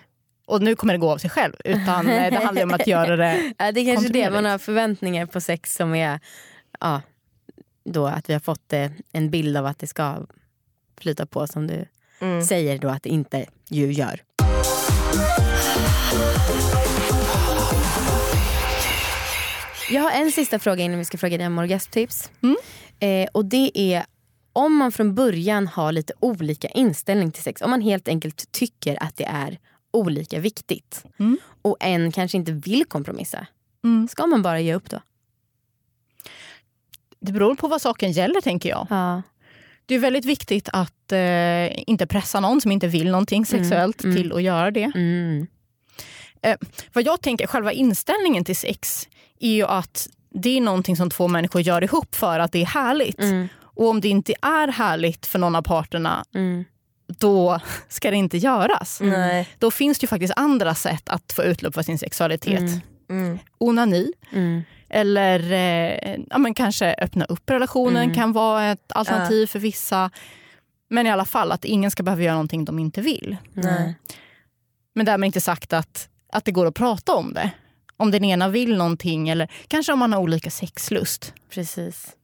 och 0.47 0.63
nu 0.63 0.77
kommer 0.77 0.93
det 0.95 0.99
gå 0.99 1.11
av 1.13 1.19
sig 1.19 1.31
själv. 1.31 1.53
Utan 1.65 2.09
eh, 2.09 2.31
det 2.31 2.37
handlar 2.45 2.63
ju 2.63 2.69
om 2.69 2.75
att 2.75 2.87
göra 2.87 3.17
det 3.17 3.53
Ja, 3.59 3.73
det 3.73 3.81
är 3.81 3.95
kanske 3.95 4.13
det, 4.13 4.31
man 4.31 4.45
har 4.45 4.59
förväntningar 4.59 5.27
på 5.27 5.41
sex 5.41 5.75
som 5.75 5.95
är 5.95 6.21
ja, 6.81 7.03
då 7.85 8.07
att 8.07 8.29
vi 8.29 8.33
har 8.33 8.41
fått 8.41 8.73
eh, 8.73 8.91
en 9.13 9.31
bild 9.31 9.57
av 9.57 9.67
att 9.67 9.79
det 9.79 9.87
ska 9.87 10.17
flyta 11.01 11.27
på 11.27 11.47
som 11.47 11.67
du 11.67 11.85
Mm. 12.21 12.43
säger 12.43 12.79
då 12.79 12.89
att 12.89 13.03
det 13.03 13.09
inte 13.11 13.47
ju 13.71 13.93
gör. 13.93 14.21
Jag 19.91 20.03
har 20.03 20.11
en 20.11 20.33
sista 20.33 20.59
fråga 20.59 20.85
innan 20.85 20.99
vi 20.99 21.05
ska 21.05 21.19
fråga 21.19 21.39
dig 21.39 21.47
om 21.47 21.59
orgasmtips. 21.59 22.31
Mm. 22.43 22.57
Eh, 23.01 23.29
och 23.33 23.45
det 23.45 23.71
är 23.75 24.07
om 24.53 24.77
man 24.77 24.93
från 24.93 25.15
början 25.15 25.67
har 25.67 25.93
lite 25.93 26.13
olika 26.21 26.69
inställning 26.69 27.33
till 27.33 27.43
sex. 27.43 27.63
Om 27.63 27.71
man 27.71 27.81
helt 27.81 28.09
enkelt 28.09 28.53
tycker 28.53 29.03
att 29.03 29.17
det 29.17 29.25
är 29.25 29.59
olika 29.93 30.41
viktigt. 30.41 31.05
Mm. 31.19 31.39
Och 31.63 31.77
en 31.81 32.13
kanske 32.13 32.37
inte 32.37 32.53
vill 32.53 32.85
kompromissa. 32.85 33.47
Mm. 33.85 34.09
Ska 34.09 34.27
man 34.27 34.43
bara 34.43 34.61
ge 34.61 34.75
upp 34.75 34.91
då? 34.91 35.01
Det 37.21 37.33
beror 37.33 37.55
på 37.55 37.69
vad 37.69 37.83
saken 37.83 38.13
gäller 38.13 38.41
tänker 38.41 38.69
jag. 38.69 38.87
Ja. 38.91 39.23
Det 39.87 39.95
är 39.95 39.99
väldigt 39.99 40.25
viktigt 40.25 40.69
att 40.73 41.13
eh, 41.13 41.89
inte 41.91 42.07
pressa 42.07 42.41
någon 42.41 42.61
som 42.61 42.73
inte 42.73 42.89
vill 42.89 43.11
någonting 43.11 43.47
sexuellt 43.47 44.05
mm. 44.05 44.17
till 44.17 44.33
att 44.33 44.43
göra 44.43 44.71
det. 44.71 44.93
Mm. 44.95 45.47
Vad 46.93 47.07
jag 47.07 47.23
tänker, 47.23 47.47
själva 47.47 47.73
inställningen 47.73 48.45
till 48.45 48.57
sex 48.57 49.09
är 49.41 49.51
ju 49.55 49.65
att 49.67 50.09
det 50.35 50.57
är 50.57 50.61
någonting 50.61 50.97
som 50.97 51.11
två 51.11 51.29
människor 51.29 51.63
gör 51.63 51.85
ihop 51.85 52.15
för 52.15 52.39
att 52.39 52.53
det 52.53 52.63
är 52.63 52.67
härligt. 52.67 53.21
Mm. 53.21 53.49
Och 53.63 53.89
om 53.89 54.01
det 54.01 54.09
inte 54.09 54.35
är 54.43 54.69
härligt 54.69 55.27
för 55.27 55.39
någon 55.39 55.57
av 55.57 55.63
parterna, 55.63 56.25
Mm. 56.35 56.65
då 57.07 57.61
ska 57.89 58.11
det 58.11 58.17
inte 58.17 58.39
göras. 58.39 59.01
Nej. 59.03 59.49
Då 59.59 59.71
finns 59.71 59.99
det 59.99 60.05
ju 60.05 60.09
faktiskt 60.09 60.33
andra 60.37 60.75
sätt 60.75 61.09
att 61.09 61.33
få 61.33 61.43
utlopp 61.43 61.75
för 61.75 61.83
sin 61.83 61.99
sexualitet. 61.99 62.61
Mm. 62.61 62.81
Mm. 63.11 63.39
Onani, 63.59 64.13
Mm. 64.33 64.63
eller 64.89 65.53
eh, 65.53 66.17
ja, 66.31 66.39
men 66.39 66.55
kanske 66.55 66.95
öppna 66.99 67.25
upp 67.25 67.51
relationen 67.51 68.03
Mm. 68.03 68.15
kan 68.15 68.33
vara 68.33 68.65
ett 68.67 68.93
alternativ 68.93 69.47
för 69.47 69.59
vissa. 69.59 70.11
Men 70.91 71.07
i 71.07 71.11
alla 71.11 71.25
fall 71.25 71.53
att 71.53 71.65
ingen 71.65 71.91
ska 71.91 72.03
behöva 72.03 72.23
göra 72.23 72.35
någonting 72.35 72.65
de 72.65 72.79
inte 72.79 73.01
vill. 73.01 73.37
Men 74.95 75.07
därmed 75.07 75.27
inte 75.27 75.41
sagt 75.41 75.73
att, 75.73 76.09
att 76.33 76.45
det 76.45 76.53
går 76.53 76.67
att 76.67 76.75
prata 76.75 77.15
om 77.15 77.33
det. 77.35 77.51
Om 77.97 78.11
den 78.11 78.25
ena 78.25 78.49
vill 78.49 78.77
någonting 78.77 79.29
eller 79.29 79.51
kanske 79.69 79.93
om 79.93 79.99
man 79.99 80.13
har 80.13 80.21
olika 80.21 80.51
sexlust. 80.51 81.35
Precis. 81.51 82.17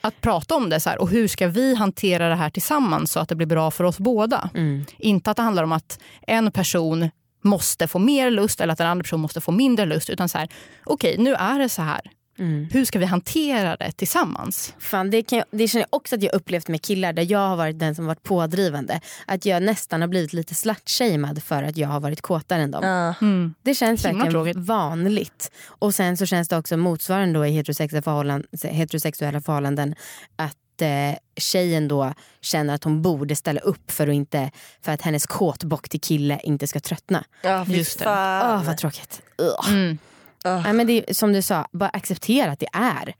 Att 0.00 0.20
prata 0.20 0.54
om 0.54 0.70
det 0.70 0.80
så 0.80 0.90
här, 0.90 1.00
och 1.00 1.08
hur 1.08 1.28
ska 1.28 1.48
vi 1.48 1.74
hantera 1.74 2.28
det 2.28 2.34
här 2.34 2.50
tillsammans 2.50 3.12
så 3.12 3.20
att 3.20 3.28
det 3.28 3.34
blir 3.34 3.46
bra 3.46 3.70
för 3.70 3.84
oss 3.84 3.98
båda. 3.98 4.50
Mm. 4.54 4.84
Inte 4.98 5.30
att 5.30 5.36
det 5.36 5.42
handlar 5.42 5.64
om 5.64 5.72
att 5.72 6.00
en 6.26 6.52
person 6.52 7.10
måste 7.42 7.88
få 7.88 7.98
mer 7.98 8.30
lust 8.30 8.60
eller 8.60 8.72
att 8.72 8.80
en 8.80 8.86
annan 8.86 9.02
person 9.02 9.20
måste 9.20 9.40
få 9.40 9.52
mindre 9.52 9.86
lust. 9.86 10.10
Utan 10.10 10.28
så 10.28 10.38
här, 10.38 10.48
okej 10.84 11.18
nu 11.18 11.34
är 11.34 11.58
det 11.58 11.68
så 11.68 11.82
här. 11.82 12.00
Mm. 12.40 12.68
Hur 12.72 12.84
ska 12.84 12.98
vi 12.98 13.04
hantera 13.04 13.76
det 13.76 13.92
tillsammans? 13.92 14.74
Fan, 14.78 15.10
det, 15.10 15.22
kan 15.22 15.38
jag, 15.38 15.46
det 15.50 15.68
känner 15.68 15.82
jag 15.90 15.96
också 15.96 16.14
att 16.16 16.22
jag 16.22 16.34
upplevt 16.34 16.68
med 16.68 16.82
killar 16.82 17.12
där 17.12 17.26
jag 17.32 17.48
har 17.48 17.56
varit 17.56 17.78
den 17.78 17.94
som 17.94 18.06
varit 18.06 18.22
pådrivande. 18.22 19.00
Att 19.26 19.44
jag 19.44 19.62
nästan 19.62 20.00
har 20.00 20.08
blivit 20.08 20.32
lite 20.32 20.54
slutshamead 20.54 21.42
för 21.42 21.62
att 21.62 21.76
jag 21.76 21.88
har 21.88 22.00
varit 22.00 22.20
kåtare 22.20 22.62
än 22.62 22.70
dem. 22.70 23.14
Mm. 23.20 23.54
Det 23.62 23.74
känns 23.74 24.06
Himla 24.06 24.24
verkligen 24.24 24.32
tråkigt. 24.54 24.68
vanligt. 24.68 25.50
Och 25.66 25.94
sen 25.94 26.16
så 26.16 26.26
känns 26.26 26.48
det 26.48 26.56
också 26.56 26.76
motsvarande 26.76 27.38
då 27.38 27.46
i 27.46 27.50
heterosexuella 27.50 28.02
förhållanden, 28.02 28.48
heterosexuella 28.62 29.40
förhållanden 29.40 29.94
att 30.36 30.82
eh, 30.82 31.18
tjejen 31.36 31.88
då 31.88 32.14
känner 32.40 32.74
att 32.74 32.84
hon 32.84 33.02
borde 33.02 33.36
ställa 33.36 33.60
upp 33.60 33.90
för 33.90 34.08
att, 34.08 34.14
inte, 34.14 34.50
för 34.82 34.92
att 34.92 35.02
hennes 35.02 35.26
kåtbock 35.26 35.88
till 35.88 36.00
kille 36.00 36.40
inte 36.44 36.66
ska 36.66 36.80
tröttna. 36.80 37.24
Ja, 37.42 37.64
Just 37.68 37.98
det. 37.98 38.04
fan. 38.04 38.58
Åh 38.60 38.66
vad 38.66 38.76
tråkigt. 38.76 39.22
Mm. 39.68 39.98
Nej, 40.44 40.72
men 40.72 40.86
det 40.86 41.10
är, 41.10 41.14
som 41.14 41.32
du 41.32 41.42
sa, 41.42 41.66
bara 41.72 41.88
acceptera 41.88 42.50
att 42.52 42.58
det 42.60 42.68
är. 42.72 43.14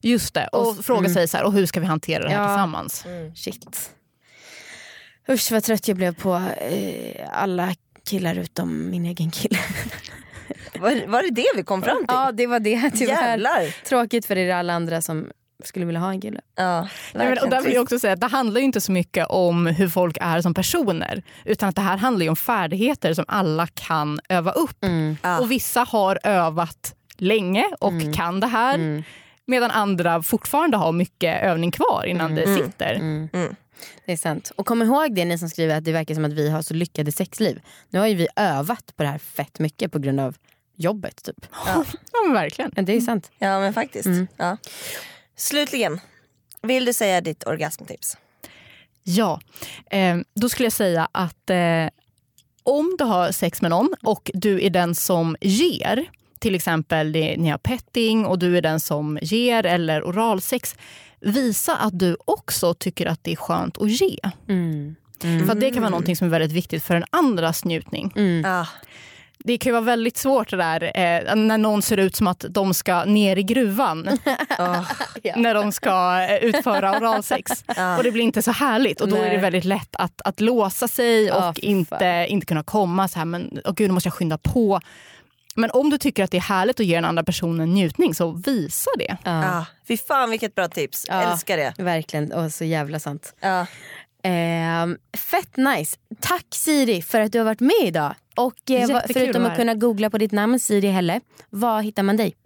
Just 0.00 0.34
det. 0.34 0.46
Och, 0.52 0.68
Och- 0.68 0.84
fråga 0.84 0.98
mm. 1.00 1.14
sig 1.14 1.28
så 1.28 1.36
här, 1.36 1.44
och 1.44 1.52
hur 1.52 1.66
ska 1.66 1.80
vi 1.80 1.86
hantera 1.86 2.22
det 2.24 2.30
här 2.30 2.42
Ja. 2.42 2.48
tillsammans? 2.48 3.04
Shit. 3.34 3.90
Usch 5.28 5.52
vad 5.52 5.64
trött 5.64 5.88
jag 5.88 5.96
blev 5.96 6.14
på 6.14 6.34
eh, 6.60 7.28
alla 7.32 7.74
killar 8.08 8.38
utom 8.38 8.90
min 8.90 9.04
egen 9.06 9.30
kille. 9.30 9.58
Var, 10.80 11.06
var 11.06 11.22
det 11.22 11.30
det 11.30 11.46
vi 11.56 11.62
kom 11.62 11.82
fram 11.82 11.96
till? 11.96 12.06
Ja 12.08 12.32
det 12.32 12.46
var 12.46 12.60
det 12.60 12.90
tyvärr. 12.90 13.28
Jävlar. 13.28 13.84
Tråkigt 13.88 14.26
för 14.26 14.36
er 14.38 14.54
alla 14.54 14.72
andra 14.72 15.02
som 15.02 15.30
skulle 15.64 15.86
vilja 15.86 16.00
ha 16.00 16.10
en 16.10 16.20
kille. 16.20 16.40
Ja, 16.56 16.80
Nej, 17.14 17.28
men, 17.28 17.38
och 17.38 17.50
där 17.50 17.62
vill 17.62 17.72
jag 17.72 17.82
också 17.82 17.98
säga 17.98 18.12
att 18.12 18.20
det 18.20 18.26
handlar 18.26 18.60
ju 18.60 18.64
inte 18.64 18.80
så 18.80 18.92
mycket 18.92 19.26
om 19.26 19.66
hur 19.66 19.88
folk 19.88 20.18
är 20.20 20.40
som 20.40 20.54
personer. 20.54 21.22
Utan 21.44 21.68
att 21.68 21.76
det 21.76 21.82
här 21.82 21.96
handlar 21.96 22.24
ju 22.24 22.30
om 22.30 22.36
färdigheter 22.36 23.14
som 23.14 23.24
alla 23.28 23.66
kan 23.66 24.20
öva 24.28 24.52
upp. 24.52 24.84
Ja. 25.22 25.38
Och 25.40 25.50
vissa 25.50 25.80
har 25.80 26.18
övat 26.22 26.94
länge 27.16 27.64
och 27.80 28.14
kan 28.14 28.40
det 28.40 28.46
här. 28.46 28.74
Mm. 28.74 29.02
Medan 29.46 29.70
andra 29.70 30.22
fortfarande 30.22 30.76
har 30.76 30.92
mycket 30.92 31.42
övning 31.42 31.70
kvar 31.70 32.04
innan 32.06 32.34
det 32.34 32.56
sitter. 32.56 32.94
Mm. 32.94 33.28
Mm. 33.32 33.56
Det 34.06 34.12
är 34.12 34.16
sant. 34.16 34.52
Och 34.56 34.66
kom 34.66 34.82
ihåg 34.82 35.14
det 35.14 35.24
ni 35.24 35.38
som 35.38 35.48
skriver 35.48 35.76
att 35.76 35.84
det 35.84 35.92
verkar 35.92 36.14
som 36.14 36.24
att 36.24 36.32
vi 36.32 36.50
har 36.50 36.62
så 36.62 36.74
lyckade 36.74 37.12
sexliv. 37.12 37.60
Nu 37.90 37.98
har 37.98 38.06
ju 38.06 38.14
vi 38.14 38.28
övat 38.36 38.96
på 38.96 39.02
det 39.02 39.08
här 39.08 39.18
fett 39.18 39.58
mycket 39.58 39.92
på 39.92 39.98
grund 39.98 40.20
av 40.20 40.36
jobbet. 40.76 41.22
Typ. 41.24 41.46
Ja, 41.66 41.84
men 42.24 42.34
verkligen. 42.34 42.72
Men 42.76 42.84
det 42.84 42.96
är 42.96 43.00
sant. 43.00 43.30
Ja 43.38 43.60
men 43.60 43.74
faktiskt. 43.74 44.06
Mm. 44.06 44.26
Ja. 44.36 44.56
Slutligen, 45.38 46.00
vill 46.62 46.84
du 46.84 46.92
säga 46.92 47.20
ditt 47.20 47.46
orgasmtips? 47.46 48.16
Ja, 49.02 49.40
eh, 49.90 50.16
då 50.34 50.48
skulle 50.48 50.66
jag 50.66 50.72
säga 50.72 51.08
att 51.12 51.50
eh, 51.50 51.88
om 52.62 52.96
du 52.98 53.04
har 53.04 53.32
sex 53.32 53.62
med 53.62 53.70
någon 53.70 53.94
och 54.02 54.30
du 54.34 54.64
är 54.64 54.70
den 54.70 54.94
som 54.94 55.36
ger, 55.40 56.04
till 56.38 56.54
exempel 56.54 57.12
ni 57.12 57.48
har 57.48 57.58
petting 57.58 58.26
och 58.26 58.38
du 58.38 58.56
är 58.56 58.62
den 58.62 58.80
som 58.80 59.18
ger 59.22 59.66
eller 59.66 60.02
oralsex, 60.02 60.76
visa 61.20 61.76
att 61.76 61.98
du 61.98 62.16
också 62.24 62.74
tycker 62.74 63.06
att 63.06 63.24
det 63.24 63.32
är 63.32 63.36
skönt 63.36 63.78
att 63.78 63.90
ge. 63.90 64.18
Mm. 64.48 64.96
För 65.20 65.52
att 65.52 65.60
det 65.60 65.70
kan 65.70 65.82
vara 65.82 65.90
någonting 65.90 66.16
som 66.16 66.26
är 66.26 66.30
väldigt 66.30 66.52
viktigt 66.52 66.84
för 66.84 66.94
den 66.94 67.04
andras 67.10 67.64
njutning. 67.64 68.12
Mm. 68.16 68.50
Ja. 68.50 68.66
Det 69.44 69.58
kan 69.58 69.70
ju 69.70 69.72
vara 69.72 69.84
väldigt 69.84 70.16
svårt 70.16 70.50
det 70.50 70.56
där 70.56 70.82
eh, 70.82 71.34
när 71.36 71.58
någon 71.58 71.82
ser 71.82 71.96
ut 71.96 72.16
som 72.16 72.26
att 72.26 72.44
de 72.50 72.74
ska 72.74 73.04
ner 73.04 73.36
i 73.36 73.42
gruvan 73.42 74.08
Åh. 74.58 74.90
när 75.36 75.54
de 75.54 75.72
ska 75.72 76.26
eh, 76.30 76.36
utföra 76.36 76.98
oralsex. 76.98 77.64
Och 77.98 78.02
det 78.04 78.12
blir 78.12 78.22
inte 78.24 78.42
så 78.42 78.50
härligt 78.52 79.00
och 79.00 79.08
då 79.08 79.16
är 79.16 79.22
det 79.22 79.28
Nej. 79.28 79.38
väldigt 79.38 79.64
lätt 79.64 79.96
att, 79.96 80.20
att 80.24 80.40
låsa 80.40 80.88
sig 80.88 81.32
och 81.32 81.42
Ja, 81.42 81.54
inte, 81.56 82.26
inte 82.28 82.46
kunna 82.46 82.62
komma 82.62 83.08
så 83.08 83.18
här, 83.18 83.26
men 83.26 83.60
åh 83.64 83.72
gud 83.74 83.88
nu 83.88 83.94
måste 83.94 84.06
jag 84.06 84.14
skynda 84.14 84.38
på. 84.38 84.80
Men 85.54 85.70
om 85.70 85.90
du 85.90 85.98
tycker 85.98 86.24
att 86.24 86.30
det 86.30 86.36
är 86.36 86.40
härligt 86.40 86.80
att 86.80 86.86
ge 86.86 86.94
den 86.94 87.04
andra 87.04 87.22
personen 87.24 87.74
njutning 87.74 88.14
så 88.14 88.30
visa 88.30 88.90
det. 88.98 89.16
Ja. 89.24 89.42
Ja. 89.44 89.66
Fy 89.88 89.96
fan 89.96 90.30
vilket 90.30 90.54
bra 90.54 90.68
tips, 90.68 91.04
Ja. 91.08 91.32
älskar 91.32 91.56
det. 91.56 91.74
Verkligen, 91.78 92.32
och 92.32 92.52
så 92.52 92.64
jävla 92.64 92.98
sant. 93.00 93.34
Ja. 93.40 93.66
Ehm, 94.22 94.96
fett 95.16 95.56
nice. 95.56 95.96
Tack 96.20 96.46
Siri 96.54 97.02
för 97.02 97.20
att 97.20 97.32
du 97.32 97.38
har 97.38 97.44
varit 97.44 97.60
med 97.60 97.82
idag. 97.84 98.14
Och 98.38 98.70
eh, 98.70 99.00
förutom 99.12 99.46
att 99.46 99.56
kunna 99.56 99.74
googla 99.74 100.10
på 100.10 100.18
ditt 100.18 100.32
namn 100.32 100.60
Siri 100.60 100.88
Helle, 100.88 101.20
var 101.50 101.82
hittar 101.82 102.02
man 102.02 102.16
dig? 102.16 102.36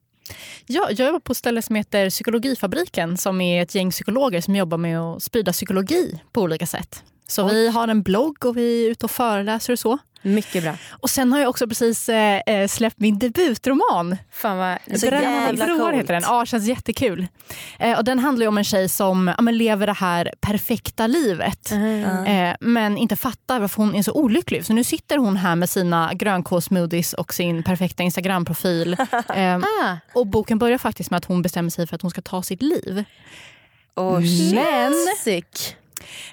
Ja, 0.66 0.86
jag 0.90 1.06
jobbar 1.06 1.20
på 1.20 1.32
ett 1.32 1.38
ställe 1.38 1.62
som 1.62 1.76
heter 1.76 2.10
Psykologifabriken 2.10 3.16
som 3.16 3.40
är 3.40 3.62
ett 3.62 3.74
gäng 3.74 3.90
psykologer 3.90 4.40
som 4.40 4.56
jobbar 4.56 4.78
med 4.78 5.00
att 5.00 5.22
sprida 5.22 5.52
psykologi 5.52 6.20
på 6.32 6.42
olika 6.42 6.66
sätt. 6.66 7.02
Så 7.28 7.48
vi 7.48 7.68
har 7.68 7.88
en 7.88 8.02
blogg 8.02 8.46
och 8.46 8.56
vi 8.56 8.86
är 8.86 8.90
ute 8.90 9.06
och 9.06 9.10
föreläser 9.10 9.72
och 9.72 9.78
så. 9.78 9.98
Mycket 10.22 10.62
bra. 10.62 10.76
Och 10.90 11.10
sen 11.10 11.32
har 11.32 11.40
jag 11.40 11.50
också 11.50 11.68
precis 11.68 12.08
eh, 12.08 12.40
eh 12.46 12.68
släppt 12.68 13.00
min 13.00 13.18
debutroman. 13.18 14.16
Fan 14.30 14.58
vad... 14.58 15.00
Så 15.00 15.06
jävla 15.06 15.66
coolt. 15.66 15.94
heter 15.94 16.14
den. 16.14 16.22
Ja, 16.26 16.46
känns 16.46 16.64
jättekul. 16.64 17.26
Eh, 17.78 17.98
och 17.98 18.04
den 18.04 18.18
handlar 18.18 18.44
ju 18.44 18.48
om 18.48 18.58
en 18.58 18.64
tjej 18.64 18.88
som 18.88 19.34
ja, 19.36 19.42
men 19.42 19.58
lever 19.58 19.86
det 19.86 19.92
här 19.92 20.32
perfekta 20.40 21.06
livet. 21.06 21.70
Mm. 21.70 22.24
Eh, 22.24 22.56
men 22.60 22.98
inte 22.98 23.16
fattar 23.16 23.60
varför 23.60 23.82
hon 23.82 23.94
är 23.94 24.02
så 24.02 24.12
olycklig. 24.12 24.66
Så 24.66 24.72
nu 24.72 24.84
sitter 24.84 25.18
hon 25.18 25.36
här 25.36 25.56
med 25.56 25.70
sina 25.70 26.14
grönkålssmoothies 26.14 27.12
och 27.12 27.34
sin 27.34 27.62
perfekta 27.62 28.02
Instagramprofil. 28.02 28.96
Eh, 29.34 29.58
Ah, 29.82 29.96
och 30.14 30.26
boken 30.26 30.58
börjar 30.58 30.78
faktiskt 30.78 31.10
med 31.10 31.18
att 31.18 31.24
hon 31.24 31.42
bestämmer 31.42 31.70
sig 31.70 31.86
för 31.86 31.96
att 31.96 32.02
hon 32.02 32.10
ska 32.10 32.20
ta 32.20 32.42
sitt 32.42 32.62
liv. 32.62 33.04
Oh, 33.96 34.20
shit. 34.20 34.54
Men 34.54 34.92
sick. 35.18 35.76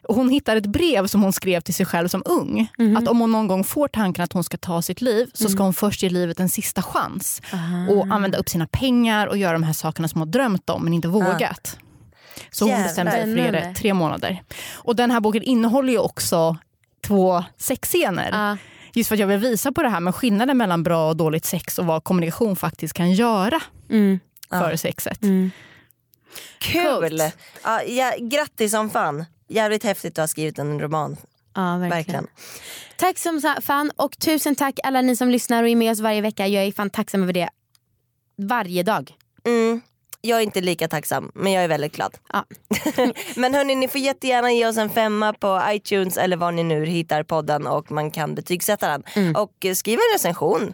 Hon 0.04 0.30
hittar 0.30 0.56
ett 0.56 0.66
brev 0.66 1.08
som 1.08 1.24
hon 1.24 1.34
skrev 1.34 1.62
till 1.62 1.74
sig 1.74 1.86
själv 1.86 2.08
som 2.08 2.22
ung. 2.26 2.68
Mhm. 2.78 2.98
Att 2.98 3.08
om 3.08 3.20
hon 3.20 3.32
någon 3.32 3.48
gång 3.48 3.64
får 3.64 3.88
tanken 3.88 4.24
att 4.24 4.34
hon 4.34 4.44
ska 4.44 4.58
ta 4.58 4.82
sitt 4.82 5.02
liv 5.02 5.30
så 5.34 5.44
Mm. 5.44 5.52
ska 5.54 5.64
hon 5.64 5.74
först 5.74 6.04
ge 6.04 6.10
livet 6.10 6.40
en 6.40 6.50
sista 6.50 6.82
chans. 6.82 7.42
Aha. 7.54 7.88
Och 7.94 8.08
använda 8.10 8.38
upp 8.38 8.50
sina 8.50 8.68
pengar 8.68 9.28
och 9.28 9.38
göra 9.38 9.54
de 9.54 9.64
här 9.64 9.74
sakerna 9.74 10.08
som 10.08 10.22
hon 10.22 10.28
har 10.28 10.32
drömt 10.34 10.70
om 10.70 10.84
men 10.84 10.94
inte 10.94 11.08
vågat. 11.08 11.78
Så 12.52 12.66
hon 12.66 12.70
Jävlar. 12.72 12.84
bestämde 12.88 13.12
sig 13.12 13.36
för 13.46 13.52
det 13.52 13.74
tre 13.78 13.94
månader. 13.94 14.44
Och 14.74 14.96
den 14.96 15.12
här 15.12 15.20
boken 15.20 15.44
innehåller 15.44 15.94
ju 15.94 16.00
också 16.00 16.58
två 17.08 17.44
sexscener. 17.58 18.30
Ja. 18.32 18.58
Just 18.94 19.08
för 19.08 19.16
att 19.16 19.20
jag 19.20 19.28
vill 19.28 19.38
visa 19.40 19.72
på 19.72 19.84
det 19.84 19.90
här 19.90 20.00
med 20.00 20.16
skillnaden 20.16 20.58
mellan 20.58 20.84
bra 20.84 21.10
och 21.10 21.18
dåligt 21.18 21.46
sex 21.46 21.80
och 21.80 21.86
vad 21.86 22.04
kommunikation 22.04 22.56
faktiskt 22.56 22.94
kan 22.94 23.12
göra 23.12 23.60
Mm. 23.90 24.20
för 24.50 24.76
sexet. 24.76 25.24
Mm. 25.24 25.52
Kul! 26.60 27.22
Ja, 27.64 27.84
ja, 27.84 28.12
grattis 28.20 28.72
som 28.72 28.90
fan. 28.90 29.26
Jävligt 29.50 29.84
häftigt 29.84 30.20
att 30.20 30.24
ha 30.24 30.28
skrivit 30.28 30.60
en 30.60 30.80
roman. 30.80 31.18
Ja, 31.56 31.78
verkligen. 31.78 31.90
Verkligen. 31.90 32.28
Tack 32.98 33.18
som 33.18 33.56
fan 33.62 33.92
och 33.96 34.20
tusen 34.20 34.56
tack 34.56 34.80
alla 34.84 35.02
ni 35.02 35.16
som 35.16 35.30
lyssnar 35.30 35.64
och 35.64 35.70
är 35.70 35.76
med 35.76 35.92
oss 35.92 36.00
varje 36.00 36.22
vecka. 36.22 36.48
Jag 36.48 36.64
är 36.64 36.72
fan 36.72 36.90
tacksam 36.90 37.24
över 37.24 37.34
det. 37.34 37.50
Varje 38.36 38.84
dag. 38.84 39.14
Mm. 39.46 39.82
Jag 40.22 40.40
är 40.40 40.44
inte 40.44 40.62
lika 40.62 40.88
tacksam 40.88 41.32
men 41.36 41.52
jag 41.52 41.64
är 41.64 41.68
väldigt 41.68 41.96
glad. 41.96 42.18
Ja. 42.34 42.46
men 43.36 43.54
hörni 43.54 43.76
ni 43.76 43.88
får 43.88 44.02
jättegärna 44.02 44.52
ge 44.52 44.68
oss 44.68 44.78
en 44.78 44.90
femma 44.90 45.34
på 45.34 45.62
iTunes 45.70 46.18
eller 46.18 46.38
var 46.38 46.52
ni 46.52 46.64
nu 46.64 46.86
hittar 46.86 47.24
podden 47.24 47.68
och 47.68 47.92
man 47.92 48.12
kan 48.12 48.36
betygsätta 48.36 48.88
den. 48.88 49.04
Mm. 49.16 49.36
Och 49.36 49.66
eh, 49.66 49.74
skriv 49.74 50.00
en 50.00 50.14
recension 50.14 50.74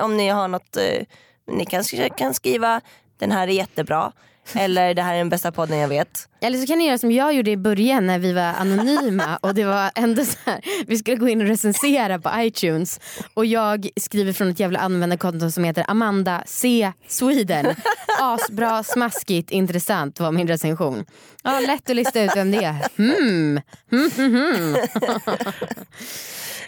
om 0.00 0.16
ni 0.16 0.28
har 0.28 0.48
något. 0.48 0.76
Eh, 0.76 1.06
ni 1.46 1.66
kanske 1.66 2.08
kan 2.08 2.34
skriva 2.34 2.80
den 3.18 3.32
här 3.32 3.48
är 3.48 3.52
jättebra 3.52 4.12
eller 4.54 4.94
det 4.94 5.02
här 5.02 5.14
är 5.14 5.18
den 5.18 5.28
bästa 5.28 5.52
podden 5.52 5.78
jag 5.78 5.88
vet. 5.88 6.28
Eller 6.40 6.58
så 6.58 6.66
kan 6.66 6.78
ni 6.78 6.86
göra 6.86 6.98
som 6.98 7.12
jag 7.12 7.34
gjorde 7.34 7.50
i 7.50 7.56
början 7.56 8.06
när 8.06 8.18
vi 8.18 8.32
var 8.32 8.42
anonyma 8.42 9.36
och 9.42 9.54
det 9.54 9.64
var 9.64 9.90
ändå 9.94 10.24
så 10.24 10.38
här, 10.44 10.60
vi 10.86 10.98
skulle 10.98 11.16
gå 11.16 11.28
in 11.28 11.40
och 11.40 11.46
recensera 11.46 12.18
på 12.18 12.30
iTunes 12.36 13.00
och 13.34 13.46
jag 13.46 13.88
skriver 14.00 14.32
från 14.32 14.48
ett 14.50 14.60
jävla 14.60 14.78
användarkonto 14.78 15.50
som 15.50 15.64
heter 15.64 15.84
Amanda 15.88 16.42
C 16.46 16.92
Sweden. 17.08 17.74
Asbra, 18.20 18.82
smaskigt, 18.82 19.50
intressant 19.50 20.20
var 20.20 20.32
min 20.32 20.48
recension. 20.48 21.04
Ja, 21.42 21.60
lätt 21.60 21.90
att 21.90 21.96
lista 21.96 22.22
ut 22.22 22.36
vem 22.36 22.50
det 22.50 22.64
är. 22.64 22.76
Hmm. 22.96 23.60
Hmm, 23.90 24.10
hmm, 24.16 24.34
hmm. 24.34 24.76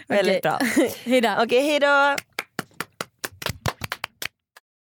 Väldigt 0.07 0.41
bra. 0.41 0.59
Hejdå. 1.03 1.35
Okej 1.39 1.61
hejdå. 1.61 2.15